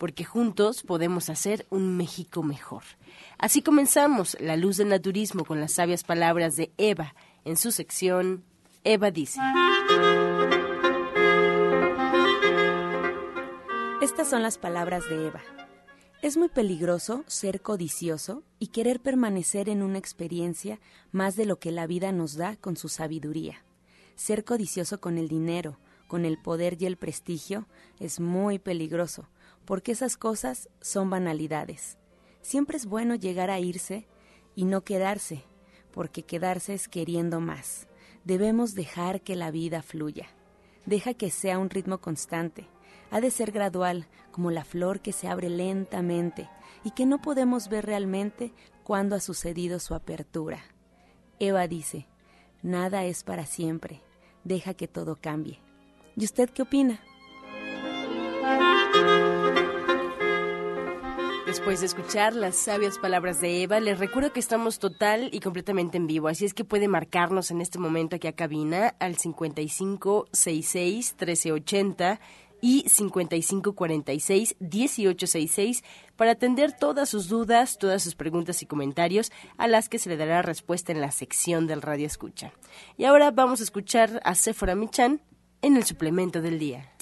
[0.00, 2.82] porque juntos podemos hacer un México mejor.
[3.36, 7.14] Así comenzamos La Luz del Naturismo con las sabias palabras de Eva
[7.44, 8.42] en su sección
[8.82, 9.38] Eva dice.
[14.00, 15.42] Estas son las palabras de Eva.
[16.22, 20.80] Es muy peligroso ser codicioso y querer permanecer en una experiencia
[21.12, 23.62] más de lo que la vida nos da con su sabiduría.
[24.16, 27.66] Ser codicioso con el dinero, con el poder y el prestigio
[27.98, 29.28] es muy peligroso,
[29.64, 31.98] porque esas cosas son banalidades.
[32.42, 34.06] Siempre es bueno llegar a irse
[34.54, 35.44] y no quedarse,
[35.92, 37.88] porque quedarse es queriendo más.
[38.24, 40.28] Debemos dejar que la vida fluya.
[40.86, 42.66] Deja que sea un ritmo constante.
[43.10, 46.48] Ha de ser gradual, como la flor que se abre lentamente
[46.84, 48.52] y que no podemos ver realmente
[48.84, 50.62] cuándo ha sucedido su apertura.
[51.38, 52.06] Eva dice,
[52.62, 54.00] nada es para siempre.
[54.44, 55.60] Deja que todo cambie.
[56.16, 57.00] ¿Y usted qué opina?
[61.50, 65.96] Después de escuchar las sabias palabras de Eva, les recuerdo que estamos total y completamente
[65.96, 71.16] en vivo, así es que puede marcarnos en este momento aquí a cabina al 5566
[71.18, 72.20] 1380
[72.60, 75.82] y 5546 1866
[76.14, 80.16] para atender todas sus dudas, todas sus preguntas y comentarios a las que se le
[80.16, 82.52] dará respuesta en la sección del Radio Escucha.
[82.96, 85.20] Y ahora vamos a escuchar a Sephora Michan
[85.62, 86.92] en el suplemento del día.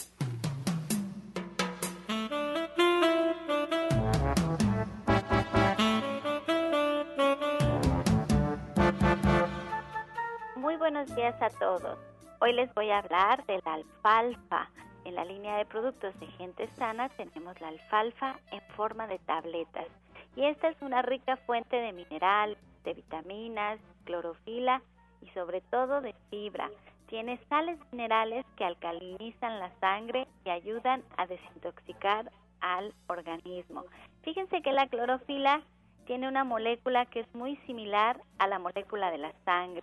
[11.19, 11.99] Días a todos.
[12.41, 14.71] Hoy les voy a hablar de la alfalfa.
[15.05, 19.89] En la línea de productos de gente sana tenemos la alfalfa en forma de tabletas.
[20.37, 24.81] Y esta es una rica fuente de mineral, de vitaminas, clorofila
[25.21, 26.71] y sobre todo de fibra.
[27.09, 32.31] Tiene sales minerales que alcalinizan la sangre y ayudan a desintoxicar
[32.61, 33.83] al organismo.
[34.23, 35.62] Fíjense que la clorofila
[36.06, 39.83] tiene una molécula que es muy similar a la molécula de la sangre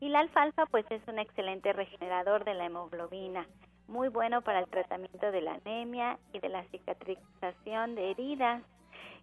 [0.00, 3.46] y la alfalfa pues es un excelente regenerador de la hemoglobina,
[3.86, 8.62] muy bueno para el tratamiento de la anemia y de la cicatrización de heridas.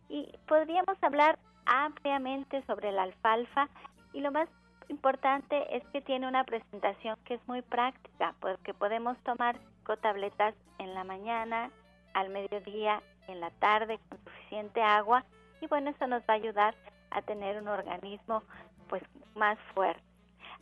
[0.10, 3.70] Y podríamos hablar ampliamente sobre la alfalfa
[4.14, 4.48] y lo más
[4.90, 10.54] importante es que tiene una presentación que es muy práctica porque podemos tomar cinco tabletas
[10.80, 11.72] en la mañana,
[12.14, 15.26] al mediodía, en la tarde con suficiente agua
[15.60, 16.76] y bueno, eso nos va a ayudar
[17.10, 18.44] a tener un organismo
[18.88, 19.04] pues
[19.36, 20.07] más fuerte.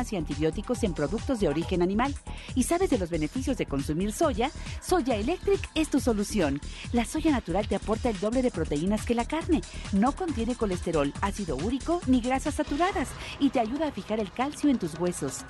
[0.09, 2.13] y antibióticos en productos de origen animal
[2.55, 4.49] y sabes de los beneficios de consumir soya,
[4.81, 6.59] Soya Electric es tu solución.
[6.93, 9.61] La soya natural te aporta el doble de proteínas que la carne,
[9.93, 14.69] no contiene colesterol, ácido úrico ni grasas saturadas y te ayuda a fijar el calcio
[14.69, 15.45] en tus huesos.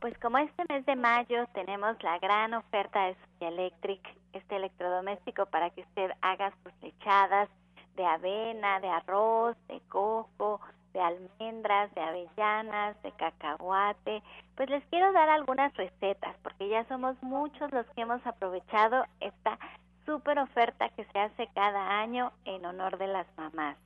[0.00, 4.00] Pues como este mes de mayo tenemos la gran oferta de Soya Electric,
[4.32, 7.50] este electrodoméstico para que usted haga sus lechadas
[7.96, 10.60] de avena, de arroz, de coco,
[10.92, 14.22] de almendras, de avellanas, de cacahuate.
[14.56, 19.58] Pues les quiero dar algunas recetas porque ya somos muchos los que hemos aprovechado esta
[20.06, 23.76] super oferta que se hace cada año en honor de las mamás.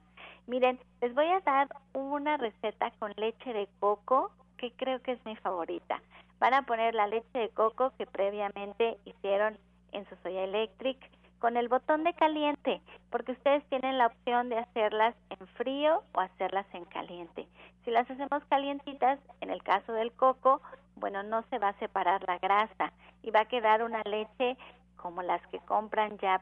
[0.47, 5.25] Miren, les voy a dar una receta con leche de coco que creo que es
[5.25, 6.01] mi favorita.
[6.39, 9.56] Van a poner la leche de coco que previamente hicieron
[9.93, 10.99] en su Soya Electric
[11.44, 12.81] con el botón de caliente,
[13.11, 17.46] porque ustedes tienen la opción de hacerlas en frío o hacerlas en caliente.
[17.85, 20.62] Si las hacemos calientitas, en el caso del coco,
[20.96, 24.56] bueno, no se va a separar la grasa y va a quedar una leche
[24.96, 26.41] como las que compran ya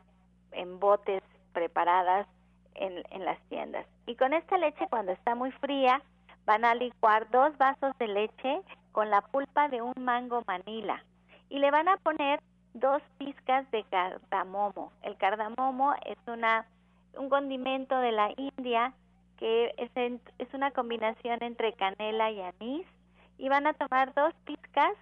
[0.52, 1.20] en botes
[1.52, 2.28] preparadas
[2.76, 3.84] en, en las tiendas.
[4.06, 6.00] Y con esta leche, cuando está muy fría,
[6.46, 8.62] van a licuar dos vasos de leche
[8.92, 11.02] con la pulpa de un mango manila
[11.48, 12.40] y le van a poner
[12.74, 14.92] dos pizcas de cardamomo.
[15.02, 16.66] El cardamomo es una
[17.14, 18.92] un condimento de la India
[19.38, 19.90] que es,
[20.38, 22.86] es una combinación entre canela y anís
[23.38, 24.92] y van a tomar dos pizcas,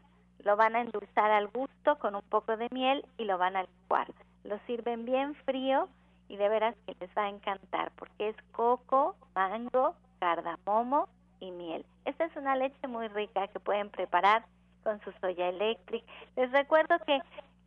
[0.44, 3.62] lo van a endulzar al gusto con un poco de miel y lo van a
[3.62, 4.06] licuar.
[4.44, 5.88] Lo sirven bien frío
[6.28, 11.08] y de veras que les va a encantar porque es coco, mango, cardamomo
[11.40, 11.84] y miel.
[12.06, 14.44] Esta es una leche muy rica que pueden preparar
[14.82, 16.06] con su soya eléctrica.
[16.37, 17.20] Les recuerdo que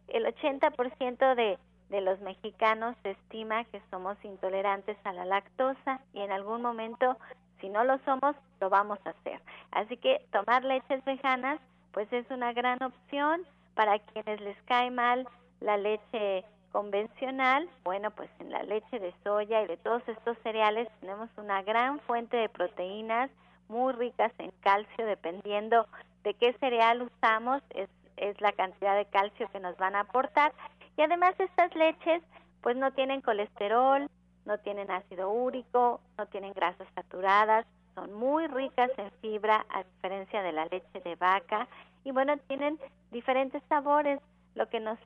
[0.07, 1.57] el 80% de,
[1.89, 7.17] de los mexicanos se estima que somos intolerantes a la lactosa y en algún momento,
[7.61, 9.39] si no lo somos, lo vamos a hacer.
[9.71, 11.59] Así que tomar leches veganas,
[11.91, 13.43] pues es una gran opción
[13.75, 15.27] para quienes les cae mal
[15.59, 20.89] la leche convencional, bueno, pues en la leche de soya y de todos estos cereales
[20.99, 23.29] tenemos una gran fuente de proteínas
[23.69, 25.87] muy ricas en calcio, dependiendo
[26.23, 27.89] de qué cereal usamos, es
[28.23, 30.53] es la cantidad de calcio que nos van a aportar.
[30.97, 32.23] Y además estas leches
[32.61, 34.09] pues no tienen colesterol,
[34.45, 37.65] no tienen ácido úrico, no tienen grasas saturadas,
[37.95, 41.67] son muy ricas en fibra a diferencia de la leche de vaca
[42.03, 42.79] y bueno, tienen
[43.11, 44.19] diferentes sabores,
[44.55, 44.97] lo que nos,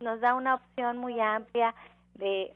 [0.00, 1.74] nos da una opción muy amplia
[2.14, 2.54] de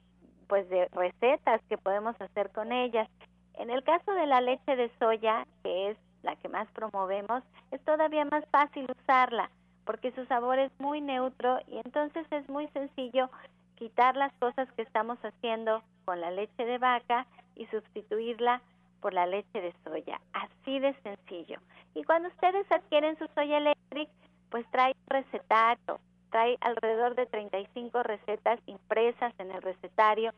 [0.48, 3.08] pues de recetas que podemos hacer con ellas.
[3.54, 7.42] En el caso de la leche de soya, que es la que más promovemos,
[7.72, 9.50] es todavía más fácil usarla
[9.86, 13.30] porque su sabor es muy neutro y entonces es muy sencillo
[13.76, 18.60] quitar las cosas que estamos haciendo con la leche de vaca y sustituirla
[19.00, 20.20] por la leche de soya.
[20.32, 21.60] Así de sencillo.
[21.94, 24.12] Y cuando ustedes adquieren su soya eléctrica,
[24.50, 26.00] pues trae recetario,
[26.30, 30.32] trae alrededor de 35 recetas impresas en el recetario,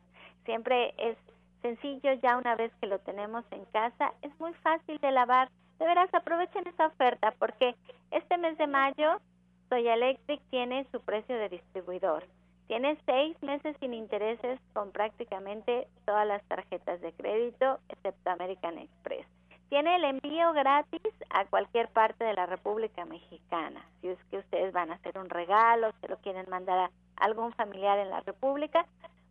[0.44, 1.16] Siempre es
[1.60, 5.48] sencillo ya una vez que lo tenemos en casa, es muy fácil de lavar.
[5.78, 7.74] De veras aprovechen esta oferta porque
[8.10, 9.20] este mes de mayo
[9.68, 12.24] Soya Electric tiene su precio de distribuidor.
[12.66, 19.26] Tiene seis meses sin intereses con prácticamente todas las tarjetas de crédito, excepto American Express.
[19.68, 21.00] Tiene el envío gratis
[21.30, 23.84] a cualquier parte de la República Mexicana.
[24.00, 27.52] Si es que ustedes van a hacer un regalo, se lo quieren mandar a algún
[27.52, 28.86] familiar en la República,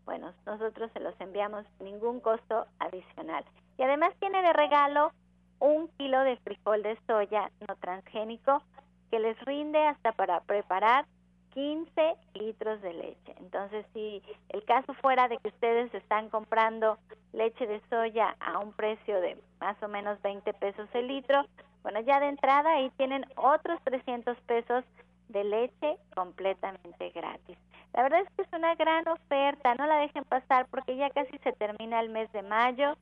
[0.06, 3.46] bueno, nosotros se los enviamos sin ningún costo adicional.
[3.78, 5.12] Y además tiene de regalo
[5.60, 8.64] un kilo de frijol de soya no transgénico
[9.12, 11.06] que les rinde hasta para preparar
[11.54, 13.36] 15 litros de leche.
[13.40, 16.98] Entonces, si el caso fuera de que ustedes están comprando
[17.34, 21.46] leche de soya a un precio de más o menos 20 pesos el litro,
[21.84, 24.84] bueno, ya de entrada ahí tienen otros 300 pesos
[25.30, 27.58] de leche completamente gratis.
[27.94, 31.38] La verdad es que es una gran oferta, no la dejen pasar porque ya casi
[31.40, 32.96] se termina el mes de mayo.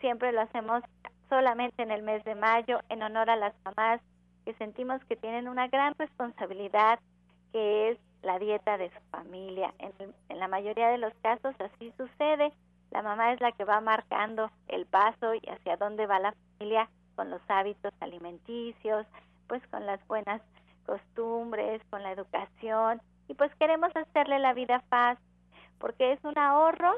[0.00, 0.82] Siempre lo hacemos
[1.28, 4.00] solamente en el mes de mayo en honor a las mamás
[4.44, 6.98] que sentimos que tienen una gran responsabilidad
[7.56, 9.72] que es la dieta de su familia.
[9.78, 9.94] En,
[10.28, 12.52] en, la mayoría de los casos así sucede.
[12.90, 16.90] La mamá es la que va marcando el paso y hacia dónde va la familia
[17.14, 19.06] con los hábitos alimenticios,
[19.46, 20.42] pues con las buenas
[20.84, 25.24] costumbres, con la educación y pues queremos hacerle la vida fácil
[25.78, 26.92] porque es un ahorro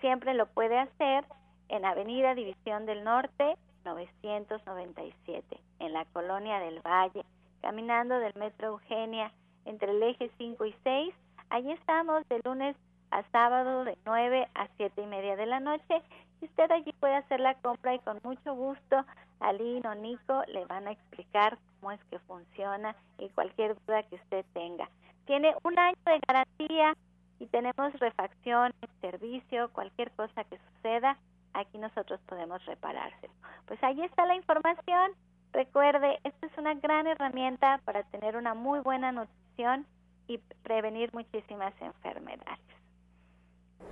[0.02, 1.26] siempre lo puede hacer
[1.70, 3.56] en Avenida División del Norte
[3.86, 7.24] 997, en la Colonia del Valle,
[7.62, 9.32] caminando del Metro Eugenia
[9.66, 11.16] entre el eje 5 y 6.
[11.50, 12.76] Allí estamos de lunes
[13.12, 16.02] a sábado de 9 a 7 y media de la noche
[16.46, 19.06] usted allí puede hacer la compra y con mucho gusto
[19.40, 24.16] Aline o Nico le van a explicar cómo es que funciona y cualquier duda que
[24.16, 24.90] usted tenga.
[25.26, 26.96] Tiene un año de garantía
[27.40, 31.18] y tenemos refacción, servicio, cualquier cosa que suceda,
[31.54, 33.34] aquí nosotros podemos reparárselo.
[33.66, 35.12] Pues ahí está la información.
[35.54, 39.86] Recuerde, esta es una gran herramienta para tener una muy buena nutrición
[40.28, 42.81] y prevenir muchísimas enfermedades.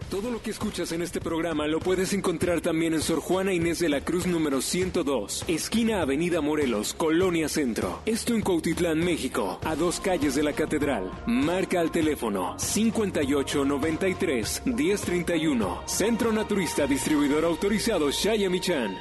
[0.10, 3.78] Todo lo que escuchas en este programa lo puedes encontrar también en Sor Juana Inés
[3.78, 8.02] de la Cruz número 102, esquina Avenida Morelos, Colonia Centro.
[8.08, 11.12] Esto en Cuautitlán, México, a dos calles de la Catedral.
[11.28, 15.84] Marca al teléfono 5893 1031.
[15.86, 18.98] Centro Naturista Distribuidor Autorizado Shaya Michan.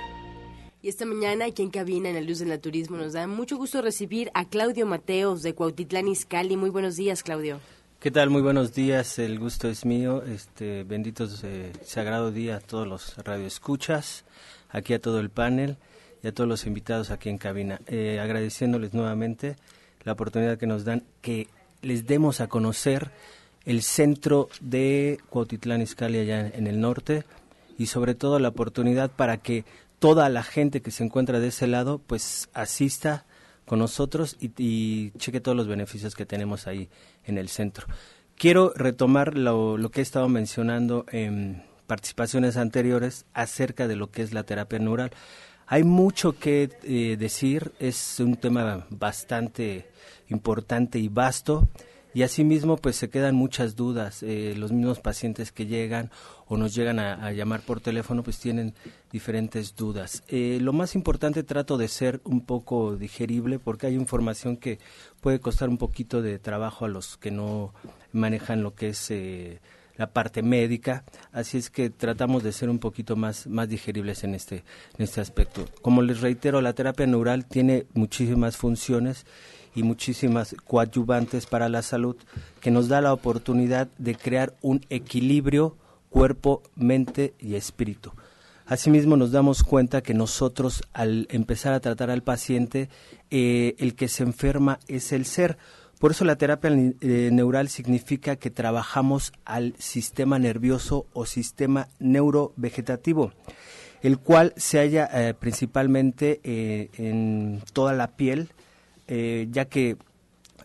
[0.82, 3.80] Y esta mañana aquí en cabina en la Luz del Naturismo nos da mucho gusto
[3.80, 6.56] recibir a Claudio Mateos de Cuautitlán Izcalli.
[6.56, 7.60] Muy buenos días, Claudio.
[8.00, 8.30] ¿Qué tal?
[8.30, 10.22] Muy buenos días, el gusto es mío.
[10.22, 11.26] Este bendito
[11.84, 14.24] sagrado día a todos los radioescuchas,
[14.70, 15.78] aquí a todo el panel
[16.22, 17.80] y a todos los invitados aquí en cabina.
[17.88, 19.56] Eh, agradeciéndoles nuevamente
[20.04, 21.48] la oportunidad que nos dan que
[21.82, 23.10] les demos a conocer
[23.64, 27.24] el centro de Cuautitlán Izcalli allá en el norte
[27.78, 29.64] y sobre todo la oportunidad para que
[29.98, 33.24] toda la gente que se encuentra de ese lado pues asista
[33.68, 36.88] con nosotros y, cheque todos los beneficios que tenemos ahí
[37.24, 37.86] en el centro.
[38.36, 44.32] Quiero retomar lo, que he estado mencionando en participaciones anteriores acerca de lo que es
[44.32, 45.10] la terapia neural.
[45.66, 49.90] Hay mucho que eh, decir, es un tema bastante
[50.28, 51.68] importante y vasto
[52.14, 54.22] y asimismo pues se quedan muchas dudas.
[54.22, 56.10] Eh, los mismos pacientes que llegan
[56.48, 58.74] o nos llegan a, llamar por teléfono pues tienen
[59.12, 60.22] diferentes dudas.
[60.28, 64.78] Eh, lo más importante trato de ser un poco digerible porque hay información que
[65.20, 67.72] puede costar un poquito de trabajo a los que no
[68.12, 69.60] manejan lo que es eh,
[69.98, 74.34] la parte médica, así es que tratamos de ser un poquito más, más digeribles en
[74.34, 74.64] este,
[74.96, 75.66] en este aspecto.
[75.82, 79.26] Como les reitero, la terapia neural tiene muchísimas funciones
[79.74, 82.16] y muchísimas coadyuvantes para la salud
[82.60, 85.76] que nos da la oportunidad de crear un equilibrio
[86.10, 88.12] cuerpo, mente y espíritu.
[88.68, 92.90] Asimismo nos damos cuenta que nosotros al empezar a tratar al paciente,
[93.30, 95.56] eh, el que se enferma es el ser.
[95.98, 103.32] Por eso la terapia eh, neural significa que trabajamos al sistema nervioso o sistema neurovegetativo,
[104.02, 108.50] el cual se halla eh, principalmente en toda la piel,
[109.08, 109.96] ya que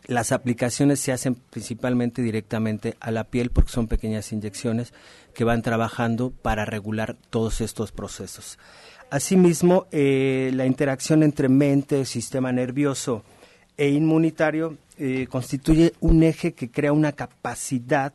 [0.06, 4.94] las aplicaciones se hacen principalmente directamente a la piel porque son pequeñas inyecciones
[5.34, 8.60] que van trabajando para regular todos estos procesos.
[9.10, 13.24] Asimismo, eh, la interacción entre mente, sistema nervioso
[13.78, 18.14] e inmunitario eh, constituye un eje que crea una capacidad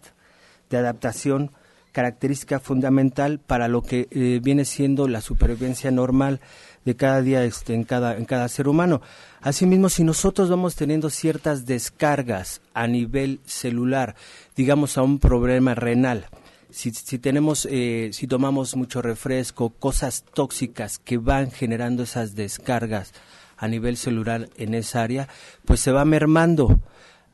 [0.71, 1.51] de adaptación
[1.93, 6.41] característica fundamental para lo que eh, viene siendo la supervivencia normal
[6.85, 9.01] de cada día este, en, cada, en cada ser humano.
[9.41, 14.17] Asimismo, si nosotros vamos teniendo ciertas descargas a nivel celular,
[14.57, 16.27] digamos a un problema renal,
[16.71, 23.13] si, si tenemos, eh, si tomamos mucho refresco, cosas tóxicas que van generando esas descargas
[23.57, 25.29] a nivel celular en esa área,
[25.65, 26.81] pues se va mermando.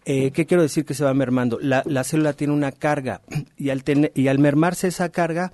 [0.06, 1.58] Eh, ¿Qué quiero decir que se va mermando?
[1.60, 3.22] La, la célula tiene una carga
[3.56, 3.82] y al,
[4.14, 5.50] y al mermarse esa carga,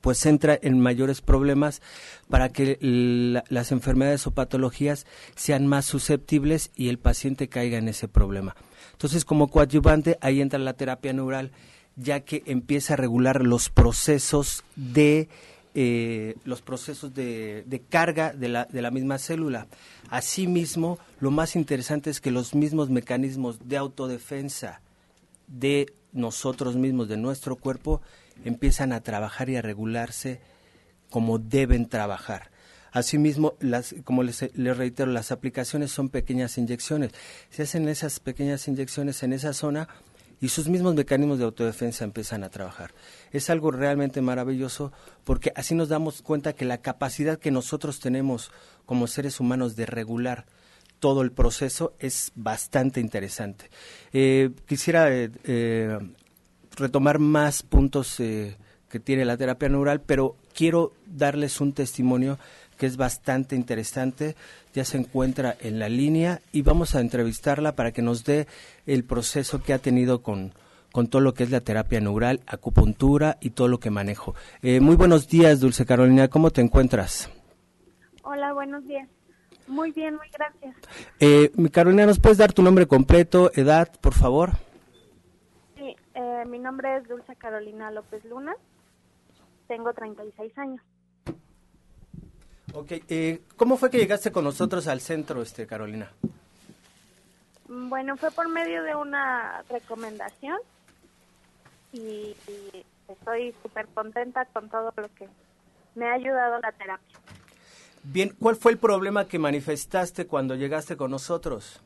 [0.00, 1.82] pues entra en mayores problemas
[2.28, 2.78] para que
[3.48, 8.56] las enfermedades o patologías sean más susceptibles y el paciente caiga en ese problema.
[8.92, 11.52] Entonces, como coadyuvante, ahí entra la terapia neural,
[11.96, 15.28] ya que empieza a regular los procesos de
[15.74, 19.68] eh, los procesos de, carga de la, de la, misma célula.
[20.10, 24.80] Asimismo, lo más interesante es que los mismos mecanismos de autodefensa
[25.46, 28.00] de nosotros mismos, de nuestro cuerpo,
[28.44, 30.40] empiezan a trabajar y a regularse
[31.10, 32.50] como deben trabajar.
[32.92, 34.40] Asimismo, las, como les,
[34.76, 37.12] reitero, las aplicaciones son pequeñas inyecciones.
[37.50, 39.88] Se hacen esas pequeñas inyecciones en esa zona
[40.40, 42.94] y sus mismos mecanismos de autodefensa empiezan a trabajar.
[43.32, 44.92] Es algo realmente maravilloso
[45.24, 48.50] porque así nos damos cuenta que la capacidad que nosotros tenemos
[48.86, 50.46] como seres humanos de regular
[50.98, 53.70] todo el proceso es bastante interesante.
[54.12, 55.98] Eh, quisiera eh, eh,
[56.76, 62.38] retomar más puntos que tiene la terapia neural, pero quiero darles un testimonio
[62.78, 64.36] que es bastante interesante.
[64.72, 68.46] Ya se encuentra en la línea y vamos a entrevistarla para que nos dé
[68.86, 70.52] el proceso que ha tenido con,
[70.92, 74.34] con todo lo que es la terapia neural, acupuntura y todo lo que manejo.
[74.62, 76.28] Eh, muy buenos días, Dulce Carolina.
[76.28, 77.28] ¿Cómo te encuentras?
[78.22, 79.08] Hola, buenos días.
[79.68, 80.74] Muy bien, muy gracias.
[81.20, 84.52] Eh, Carolina, ¿nos puedes dar tu nombre completo, edad, por favor?
[85.76, 88.56] Sí, eh, mi nombre es Dulce Carolina López Luna.
[89.68, 90.80] Tengo 36 años.
[92.74, 96.10] Ok, eh, ¿cómo fue que llegaste con nosotros al centro, este Carolina?
[97.68, 100.58] Bueno, fue por medio de una recomendación
[101.92, 102.34] y,
[103.08, 105.28] estoy súper contenta con todo lo que
[105.94, 107.18] me ha ayudado la terapia.
[108.10, 111.82] Bien, ¿cuál fue el problema que manifestaste cuando llegaste con nosotros?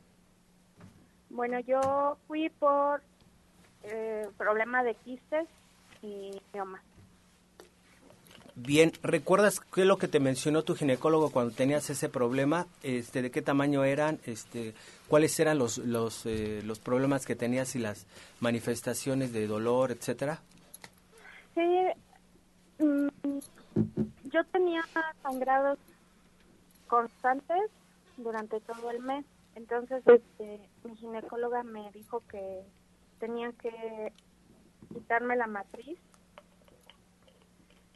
[1.31, 3.02] Bueno, yo fui por
[3.83, 5.49] eh, problema de quistes
[6.00, 6.81] y miomas.
[8.55, 12.69] Bien, ¿recuerdas qué es lo que te mencionó tu ginecólogo cuando tenías ese problema?
[12.85, 14.21] Este, ¿De qué tamaño eran?
[14.25, 14.75] Este,
[15.09, 18.07] ¿Cuáles eran los, los, eh, los problemas que tenías y las
[18.38, 20.41] manifestaciones de dolor, etcétera?
[21.55, 21.64] Sí,
[22.79, 23.09] mm,
[24.33, 24.85] yo tenía
[25.23, 25.79] sangrados
[26.92, 27.70] constantes
[28.18, 29.25] durante todo el mes.
[29.54, 32.62] Entonces, este, mi ginecóloga me dijo que
[33.18, 34.12] tenía que
[34.92, 35.99] quitarme la matriz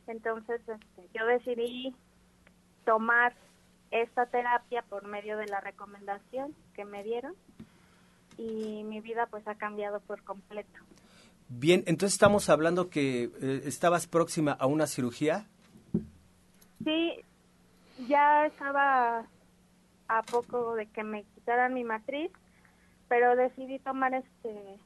[0.06, 1.94] entonces este, yo decidí
[2.84, 3.34] tomar
[3.90, 7.34] esta terapia por medio de la recomendación que me dieron
[8.38, 10.78] y mi vida pues ha cambiado por completo.
[11.48, 15.46] Bien, entonces estamos hablando que eh, estabas próxima a una cirugía.
[16.84, 17.24] Sí,
[18.08, 19.24] ya estaba
[20.08, 22.30] a poco de que me quitaran mi matriz,
[23.08, 24.78] pero decidí tomar este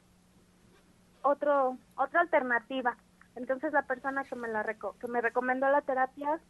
[1.22, 2.96] otro otra alternativa
[3.36, 6.40] entonces la persona que me, la que me recomendó la terapia,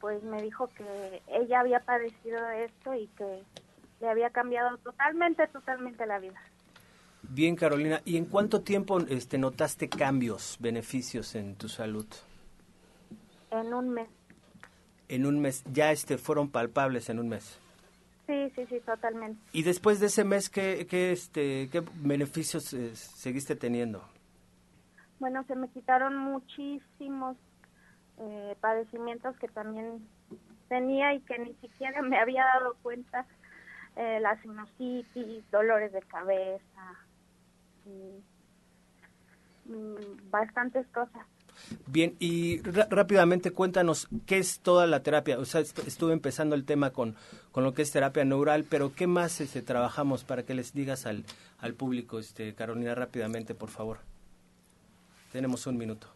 [0.00, 3.42] pues me dijo que ella había padecido esto y que
[4.00, 6.40] le había cambiado totalmente, totalmente la vida.
[7.22, 12.06] Bien, Carolina, ¿y en cuánto tiempo este, notaste cambios, beneficios en tu salud?
[13.50, 14.08] En un mes.
[15.08, 17.58] En un mes, ya este, fueron palpables en un mes.
[18.26, 19.40] Sí, sí, sí, totalmente.
[19.52, 24.02] ¿Y después de ese mes qué, qué, este, qué beneficios eh, seguiste teniendo?
[25.18, 27.36] bueno, se me quitaron muchísimos
[28.18, 30.06] eh, padecimientos que también
[30.68, 33.26] tenía y que ni siquiera me había dado cuenta,
[33.96, 36.60] eh, la sinusitis, dolores de cabeza,
[40.30, 41.26] bastantes cosas.
[41.86, 45.38] Bien, y rápidamente cuéntanos qué es toda la terapia.
[45.38, 47.16] O sea, estuve empezando el tema con,
[47.52, 51.06] con lo que es terapia neural, pero ¿qué más este, trabajamos para que les digas
[51.06, 51.24] al,
[51.58, 53.98] al público, este, Carolina, rápidamente, por favor?
[55.32, 56.08] Tenemos un minuto.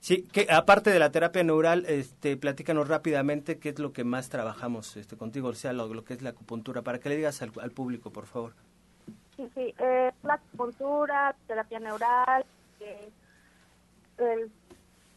[0.00, 4.28] Sí, que aparte de la terapia neural, este, platícanos rápidamente qué es lo que más
[4.28, 7.50] trabajamos este, contigo, o sea, lo, que es la acupuntura, para que le digas al,
[7.72, 8.52] público, por favor.
[9.36, 12.44] Sí, sí, eh, la acupuntura, terapia neural,
[12.80, 13.08] eh,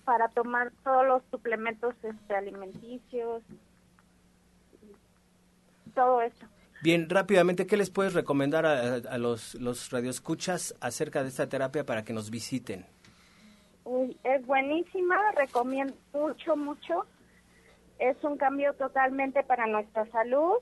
[0.05, 3.43] para tomar todos los suplementos este, alimenticios,
[5.93, 6.45] todo eso.
[6.81, 11.85] Bien, rápidamente, ¿qué les puedes recomendar a, a los, los radioescuchas acerca de esta terapia
[11.85, 12.85] para que nos visiten?
[14.23, 17.05] es buenísima, recomiendo mucho, mucho.
[17.97, 20.57] Es un cambio totalmente para nuestra salud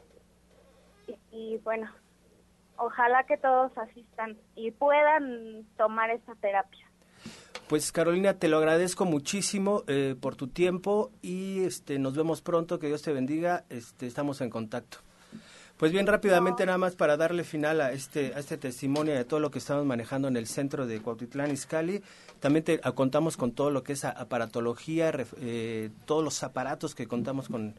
[1.31, 1.91] y, bueno,
[2.77, 6.86] ojalá que todos asistan y puedan tomar esta terapia.
[7.67, 12.79] Pues Carolina, te lo agradezco muchísimo eh, por tu tiempo y este, nos vemos pronto,
[12.79, 14.99] que Dios te bendiga, este, estamos en contacto.
[15.75, 19.41] Pues bien, rápidamente nada más para darle final a este, a este testimonio de todo
[19.41, 22.01] lo que estamos manejando en el centro de Cuautitlán Izcalli.
[22.39, 27.49] También te, contamos con todo lo que es aparatología, eh, todos los aparatos que contamos
[27.49, 27.75] con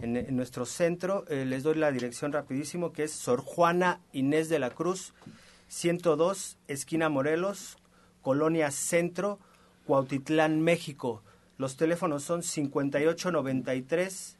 [0.00, 1.24] en, nuestro centro.
[1.28, 5.12] Eh, les doy la dirección rapidísimo, que es Sor Juana Inés de la Cruz,
[5.66, 7.76] 102, esquina Morelos,
[8.22, 9.38] Colonia Centro,
[9.86, 11.22] Cuautitlán, México.
[11.58, 14.36] Los teléfonos son 5893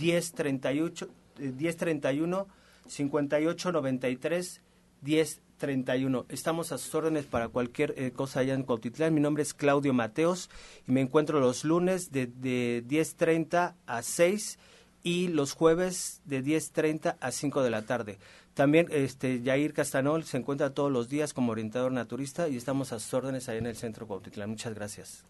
[0.00, 2.46] 1038 1031
[2.88, 4.60] 5893
[5.02, 6.26] 1031.
[6.28, 9.14] Estamos a sus órdenes para cualquier eh, cosa allá en Cuautitlán.
[9.14, 10.50] Mi nombre es Claudio Mateos
[10.86, 14.58] y me encuentro los lunes de, de 10.30 a 6
[15.02, 18.18] y los jueves de 10.30 a 5 de la tarde.
[18.56, 22.98] También este Yair Castanol se encuentra todos los días como orientador naturista y estamos a
[22.98, 24.48] sus órdenes ahí en el centro Cuautitlán.
[24.48, 25.26] Muchas gracias.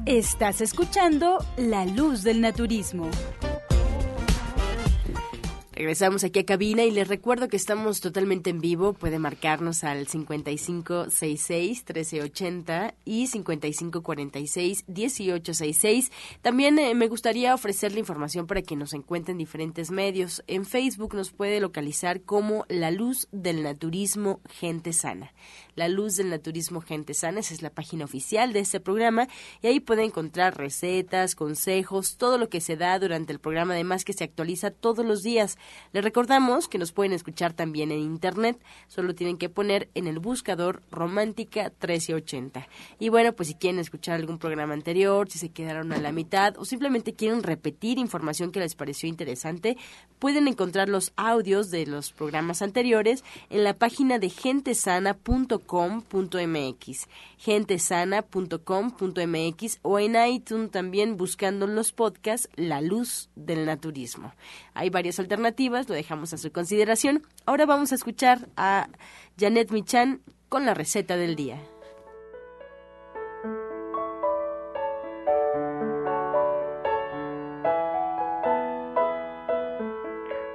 [0.07, 3.09] Estás escuchando La Luz del Naturismo.
[5.71, 8.95] Regresamos aquí a cabina y les recuerdo que estamos totalmente en vivo.
[8.95, 16.11] Puede marcarnos al 5566-1380 y 5546-1866.
[16.41, 20.43] También eh, me gustaría ofrecerle información para que nos encuentren en diferentes medios.
[20.47, 25.33] En Facebook nos puede localizar como La Luz del Naturismo Gente Sana.
[25.75, 29.27] La Luz del Naturismo Gente Sana, esa es la página oficial de este programa
[29.63, 34.05] y ahí puede encontrar recetas, consejos, todo lo que se da durante el programa, además
[34.05, 35.57] que se actualiza todos los días.
[35.93, 40.19] Les recordamos que nos pueden escuchar también en internet, solo tienen que poner en el
[40.19, 42.69] buscador Romántica 1380.
[42.99, 46.59] Y bueno, pues si quieren escuchar algún programa anterior, si se quedaron a la mitad
[46.59, 49.79] o simplemente quieren repetir información que les pareció interesante,
[50.19, 59.79] pueden encontrar los audios de los programas anteriores en la página de gentesana.com gentesana.com.mx, gentesana.com.mx
[59.83, 64.33] o en iTunes también buscando los podcasts La Luz del Naturismo.
[64.75, 67.23] Hay varias alternativas, lo dejamos a su consideración.
[67.47, 68.89] Ahora vamos a escuchar a
[69.39, 71.61] Janet Michan con la receta del día.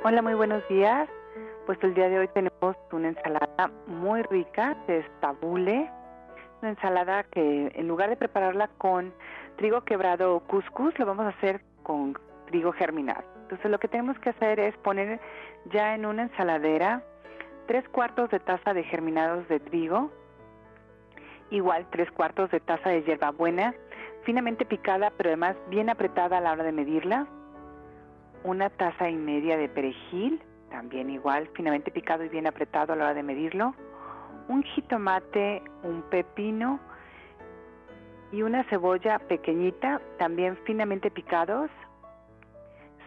[0.04, 1.10] Hola, muy buenos días.
[1.68, 5.92] Pues el día de hoy tenemos una ensalada muy rica de estabule,
[6.62, 9.14] una ensalada que en lugar de prepararla con
[9.58, 13.22] trigo quebrado o couscous, lo vamos a hacer con trigo germinado.
[13.42, 15.20] Entonces lo que tenemos que hacer es poner
[15.66, 17.04] ya en una ensaladera
[17.66, 20.10] tres cuartos de taza de germinados de trigo,
[21.50, 23.76] igual tres cuartos de taza de hierbabuena,
[24.24, 27.28] finamente picada pero además bien apretada a la hora de medirla,
[28.46, 33.06] una taza y media de perejil, también igual, finamente picado y bien apretado a la
[33.06, 33.74] hora de medirlo,
[34.48, 36.80] un jitomate, un pepino
[38.32, 41.70] y una cebolla pequeñita, también finamente picados,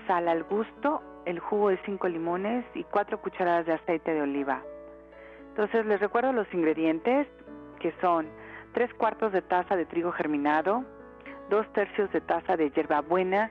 [0.07, 4.63] sal al gusto, el jugo de cinco limones y cuatro cucharadas de aceite de oliva.
[5.51, 7.27] Entonces les recuerdo los ingredientes
[7.81, 8.27] que son
[8.73, 10.85] tres cuartos de taza de trigo germinado,
[11.49, 13.51] dos tercios de taza de hierbabuena,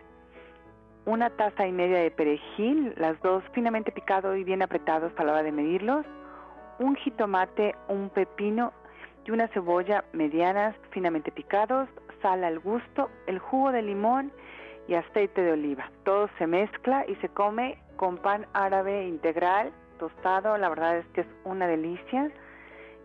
[1.06, 5.34] una taza y media de perejil, las dos finamente picados y bien apretados a la
[5.34, 6.06] hora de medirlos,
[6.80, 8.72] un jitomate, un pepino
[9.26, 11.90] y una cebolla medianas finamente picados,
[12.22, 14.32] sal al gusto, el jugo de limón
[14.88, 15.92] y aceite de oliva.
[16.04, 21.22] Todo se mezcla y se come con pan árabe integral, tostado, la verdad es que
[21.22, 22.32] es una delicia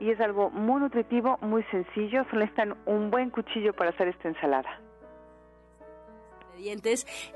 [0.00, 4.28] y es algo muy nutritivo, muy sencillo, solo necesitan un buen cuchillo para hacer esta
[4.28, 4.83] ensalada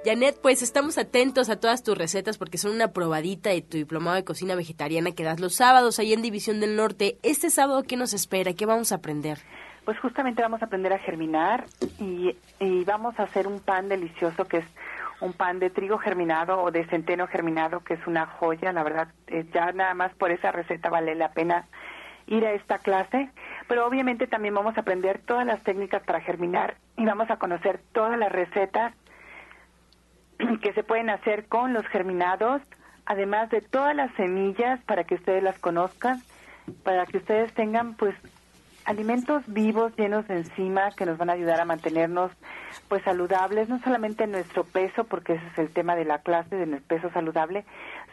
[0.05, 4.17] Janet, pues estamos atentos a todas tus recetas porque son una probadita de tu diplomado
[4.17, 7.19] de cocina vegetariana que das los sábados ahí en División del Norte.
[7.23, 8.55] Este sábado, ¿qué nos espera?
[8.55, 9.38] ¿Qué vamos a aprender?
[9.85, 11.67] Pues justamente vamos a aprender a germinar
[11.99, 12.35] y,
[12.85, 14.67] vamos a hacer un pan delicioso que es
[15.21, 19.09] un pan de trigo germinado o de centeno germinado, que es una joya, la verdad,
[19.27, 21.67] eh, ya nada más por esa receta vale la pena
[22.27, 23.31] ir a esta clase,
[23.67, 27.81] pero obviamente también vamos a aprender todas las técnicas para germinar y vamos a conocer
[27.93, 28.95] todas las recetas
[30.62, 32.62] que se pueden hacer con los germinados,
[33.07, 36.22] además de todas las semillas para que ustedes las conozcan,
[36.83, 38.14] para que ustedes tengan pues
[38.85, 42.33] alimentos vivos llenos de enzima que nos van a ayudar a mantenernos
[42.88, 46.57] pues saludables, no solamente en nuestro peso, porque ese es el tema de la clase
[46.57, 47.64] de nuestro peso saludable,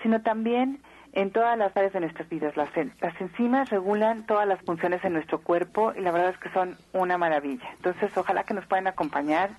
[0.03, 0.81] sino también
[1.13, 2.57] en todas las áreas de nuestras vidas.
[2.57, 6.49] Las, las enzimas regulan todas las funciones en nuestro cuerpo y la verdad es que
[6.49, 7.69] son una maravilla.
[7.77, 9.51] Entonces, ojalá que nos puedan acompañar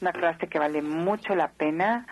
[0.00, 2.06] una clase que vale mucho la pena.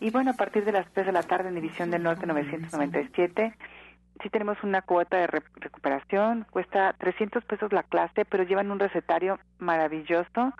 [0.00, 3.54] Y bueno, a partir de las 3 de la tarde en División del Norte 997,
[4.22, 9.38] sí tenemos una cuota de recuperación, cuesta 300 pesos la clase, pero llevan un recetario
[9.58, 10.52] maravilloso.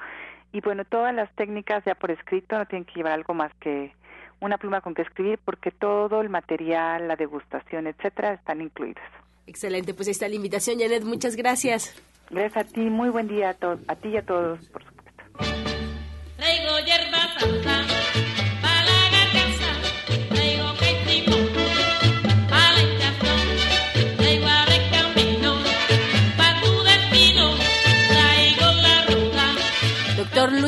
[0.53, 3.93] Y bueno, todas las técnicas ya por escrito, no tienen que llevar algo más que
[4.41, 9.05] una pluma con que escribir, porque todo el material, la degustación, etcétera, están incluidos.
[9.47, 11.95] Excelente, pues ahí está la invitación, Janet, muchas gracias.
[12.31, 15.00] Gracias a ti, muy buen día a, a ti y a todos, por supuesto.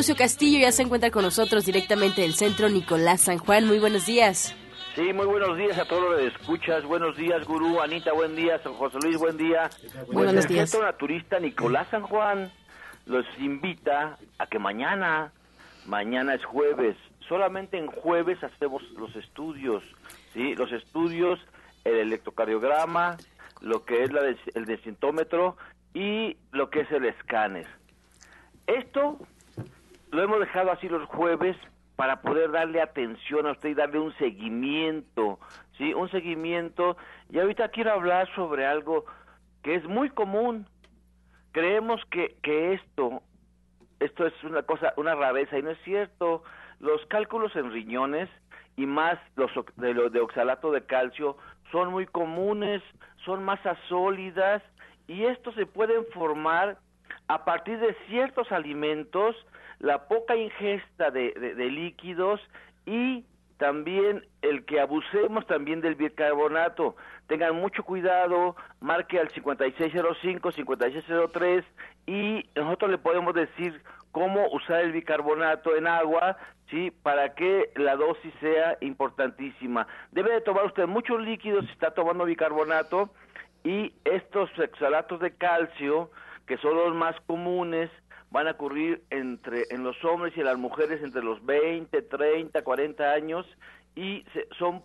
[0.03, 3.69] Lucio Castillo ya se encuentra con nosotros directamente del centro Nicolás San Juan.
[3.69, 4.53] Muy buenos días.
[4.97, 6.83] Sí, muy buenos días a todos los que escuchas.
[6.83, 7.81] Buenos días, Gurú.
[7.81, 8.59] Anita, buen día.
[8.65, 9.71] San José Luis, buen día.
[10.09, 10.63] Muy buenos días.
[10.63, 12.51] El Centro Naturista Nicolás San Juan
[13.07, 15.31] los invita a que mañana,
[15.87, 16.97] mañana es jueves,
[17.29, 19.85] solamente en jueves hacemos los estudios,
[20.35, 20.57] ¿sí?
[20.57, 21.39] Los estudios,
[21.85, 23.19] el electrocardiograma,
[23.61, 25.57] lo que es la el desintómetro
[25.95, 27.69] y lo que es el escáner.
[28.67, 29.19] Esto
[30.13, 31.57] lo hemos dejado así los jueves
[31.97, 35.39] para poder darle atención a usted y darle un seguimiento,
[35.79, 35.95] ¿sí?
[35.95, 36.97] Un seguimiento.
[37.31, 39.07] Y ahorita quiero hablar sobre algo
[39.63, 40.67] que es muy común.
[41.53, 43.23] Creemos que, que esto,
[44.01, 46.45] esto es una cosa, una rareza, y no es cierto.
[46.79, 48.29] Los cálculos en riñones
[48.77, 51.39] y más los de, de oxalato de calcio
[51.71, 52.83] son muy comunes,
[53.25, 54.63] son masas sólidas
[55.07, 56.77] y estos se pueden formar
[57.29, 59.37] a partir de ciertos alimentos,
[59.83, 62.41] la poca ingesta de, líquidos
[62.87, 63.25] y
[63.59, 66.97] también el que abusemos también del bicarbonato.
[67.27, 71.65] Tengan mucho cuidado, marque al 5605, 5603
[72.07, 76.37] y nosotros le podemos decir cómo usar el bicarbonato en agua,
[76.71, 76.93] ¿sí?
[77.03, 79.89] Para que la dosis sea importantísima.
[80.13, 83.11] Debe de tomar usted muchos líquidos si está tomando bicarbonato
[83.65, 86.11] y estos oxalatos de calcio,
[86.47, 87.91] que son los más comunes,
[88.33, 92.63] van a ocurrir entre en los hombres y en las mujeres entre los 20, 30,
[92.63, 93.47] 40 años
[93.95, 94.83] y se, son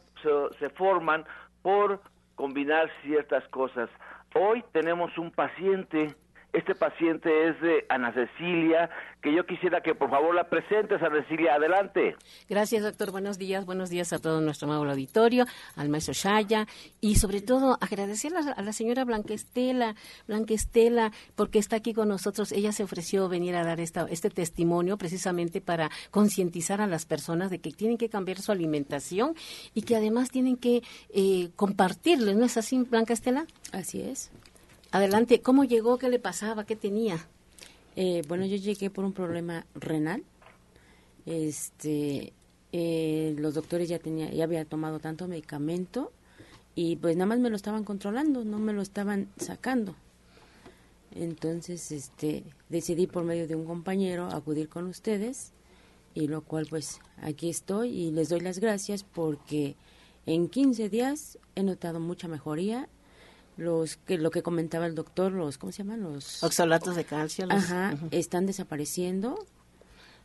[0.59, 1.25] se forman
[1.61, 2.01] por
[2.35, 3.89] combinar ciertas cosas.
[4.35, 6.13] Hoy tenemos un paciente
[6.53, 8.89] este paciente es de Ana Cecilia,
[9.21, 11.55] que yo quisiera que por favor la presentes, Ana Cecilia.
[11.55, 12.15] Adelante.
[12.49, 13.11] Gracias, doctor.
[13.11, 13.65] Buenos días.
[13.65, 16.65] Buenos días a todo nuestro amable auditorio, al maestro Shaya
[17.01, 19.95] y sobre todo agradecer a, la señora Blanquestela,
[20.27, 22.51] Blanquestela, porque está aquí con nosotros.
[22.51, 27.51] Ella se ofreció venir a dar esta, este testimonio precisamente para concientizar a las personas
[27.51, 29.35] de que tienen que cambiar su alimentación
[29.73, 30.81] y que además tienen que
[31.13, 32.35] eh, compartirles.
[32.35, 33.45] ¿No es así, Blanquestela?
[33.73, 34.31] Así es.
[34.91, 35.97] Adelante, ¿cómo llegó?
[35.97, 36.65] ¿Qué le pasaba?
[36.65, 37.27] ¿Qué tenía?
[37.97, 40.23] Eh, bueno, yo llegué por un problema renal.
[41.25, 42.31] Este,
[42.71, 46.13] eh, los doctores ya tenía, ya había tomado tanto medicamento
[46.73, 49.93] y pues nada más me lo estaban controlando, no me lo estaban sacando.
[51.13, 55.51] Entonces, este, decidí por medio de un compañero acudir con ustedes
[56.13, 59.75] y lo cual pues aquí estoy y les doy las gracias porque
[60.25, 62.87] en 15 días he notado mucha mejoría
[63.57, 66.01] los que lo que comentaba el doctor, los ¿cómo se llaman?
[66.01, 67.47] Los oxalatos de calcio.
[67.49, 69.45] Ajá, están desapareciendo.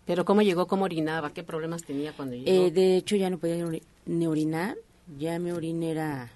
[0.04, 2.50] Pero cómo llegó, cómo orinaba, qué problemas tenía cuando llegó.
[2.50, 3.64] Eh, de hecho ya no podía
[4.04, 4.76] ni orinar,
[5.18, 6.30] ya mi orina era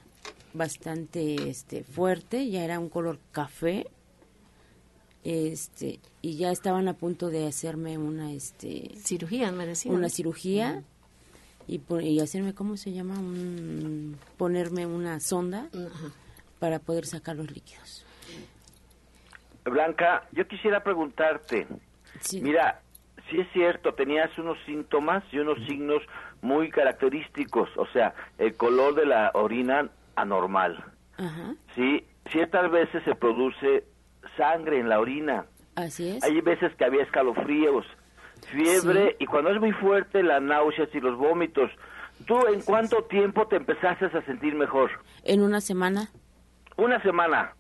[0.55, 3.87] bastante este fuerte, ya era un color café.
[5.25, 9.97] Este, y ya estaban a punto de hacerme una este cirugía, me decían.
[9.97, 10.85] Una cirugía.
[11.67, 13.19] Y, y hacerme, ¿cómo se llama?
[13.19, 15.69] Un, ponerme una sonda.
[15.75, 16.13] Ajá
[16.59, 18.05] para poder sacar los líquidos.
[19.65, 21.67] Blanca, yo quisiera preguntarte,
[22.41, 22.81] mira,
[23.29, 26.03] si es cierto, tenías unos síntomas y unos signos
[26.43, 30.85] muy característicos, o sea, el color de la orina anormal.
[31.75, 33.85] Sí, ciertas veces se produce
[34.37, 35.47] sangre en la orina.
[35.75, 36.23] Así es.
[36.23, 37.87] Hay veces que había escalofríos,
[38.51, 41.71] fiebre y cuando es muy fuerte la náuseas y los vómitos.
[42.27, 44.91] ¿Tú en cuánto tiempo te empezaste a sentir mejor?
[45.23, 46.09] En una semana
[46.77, 47.53] una semana.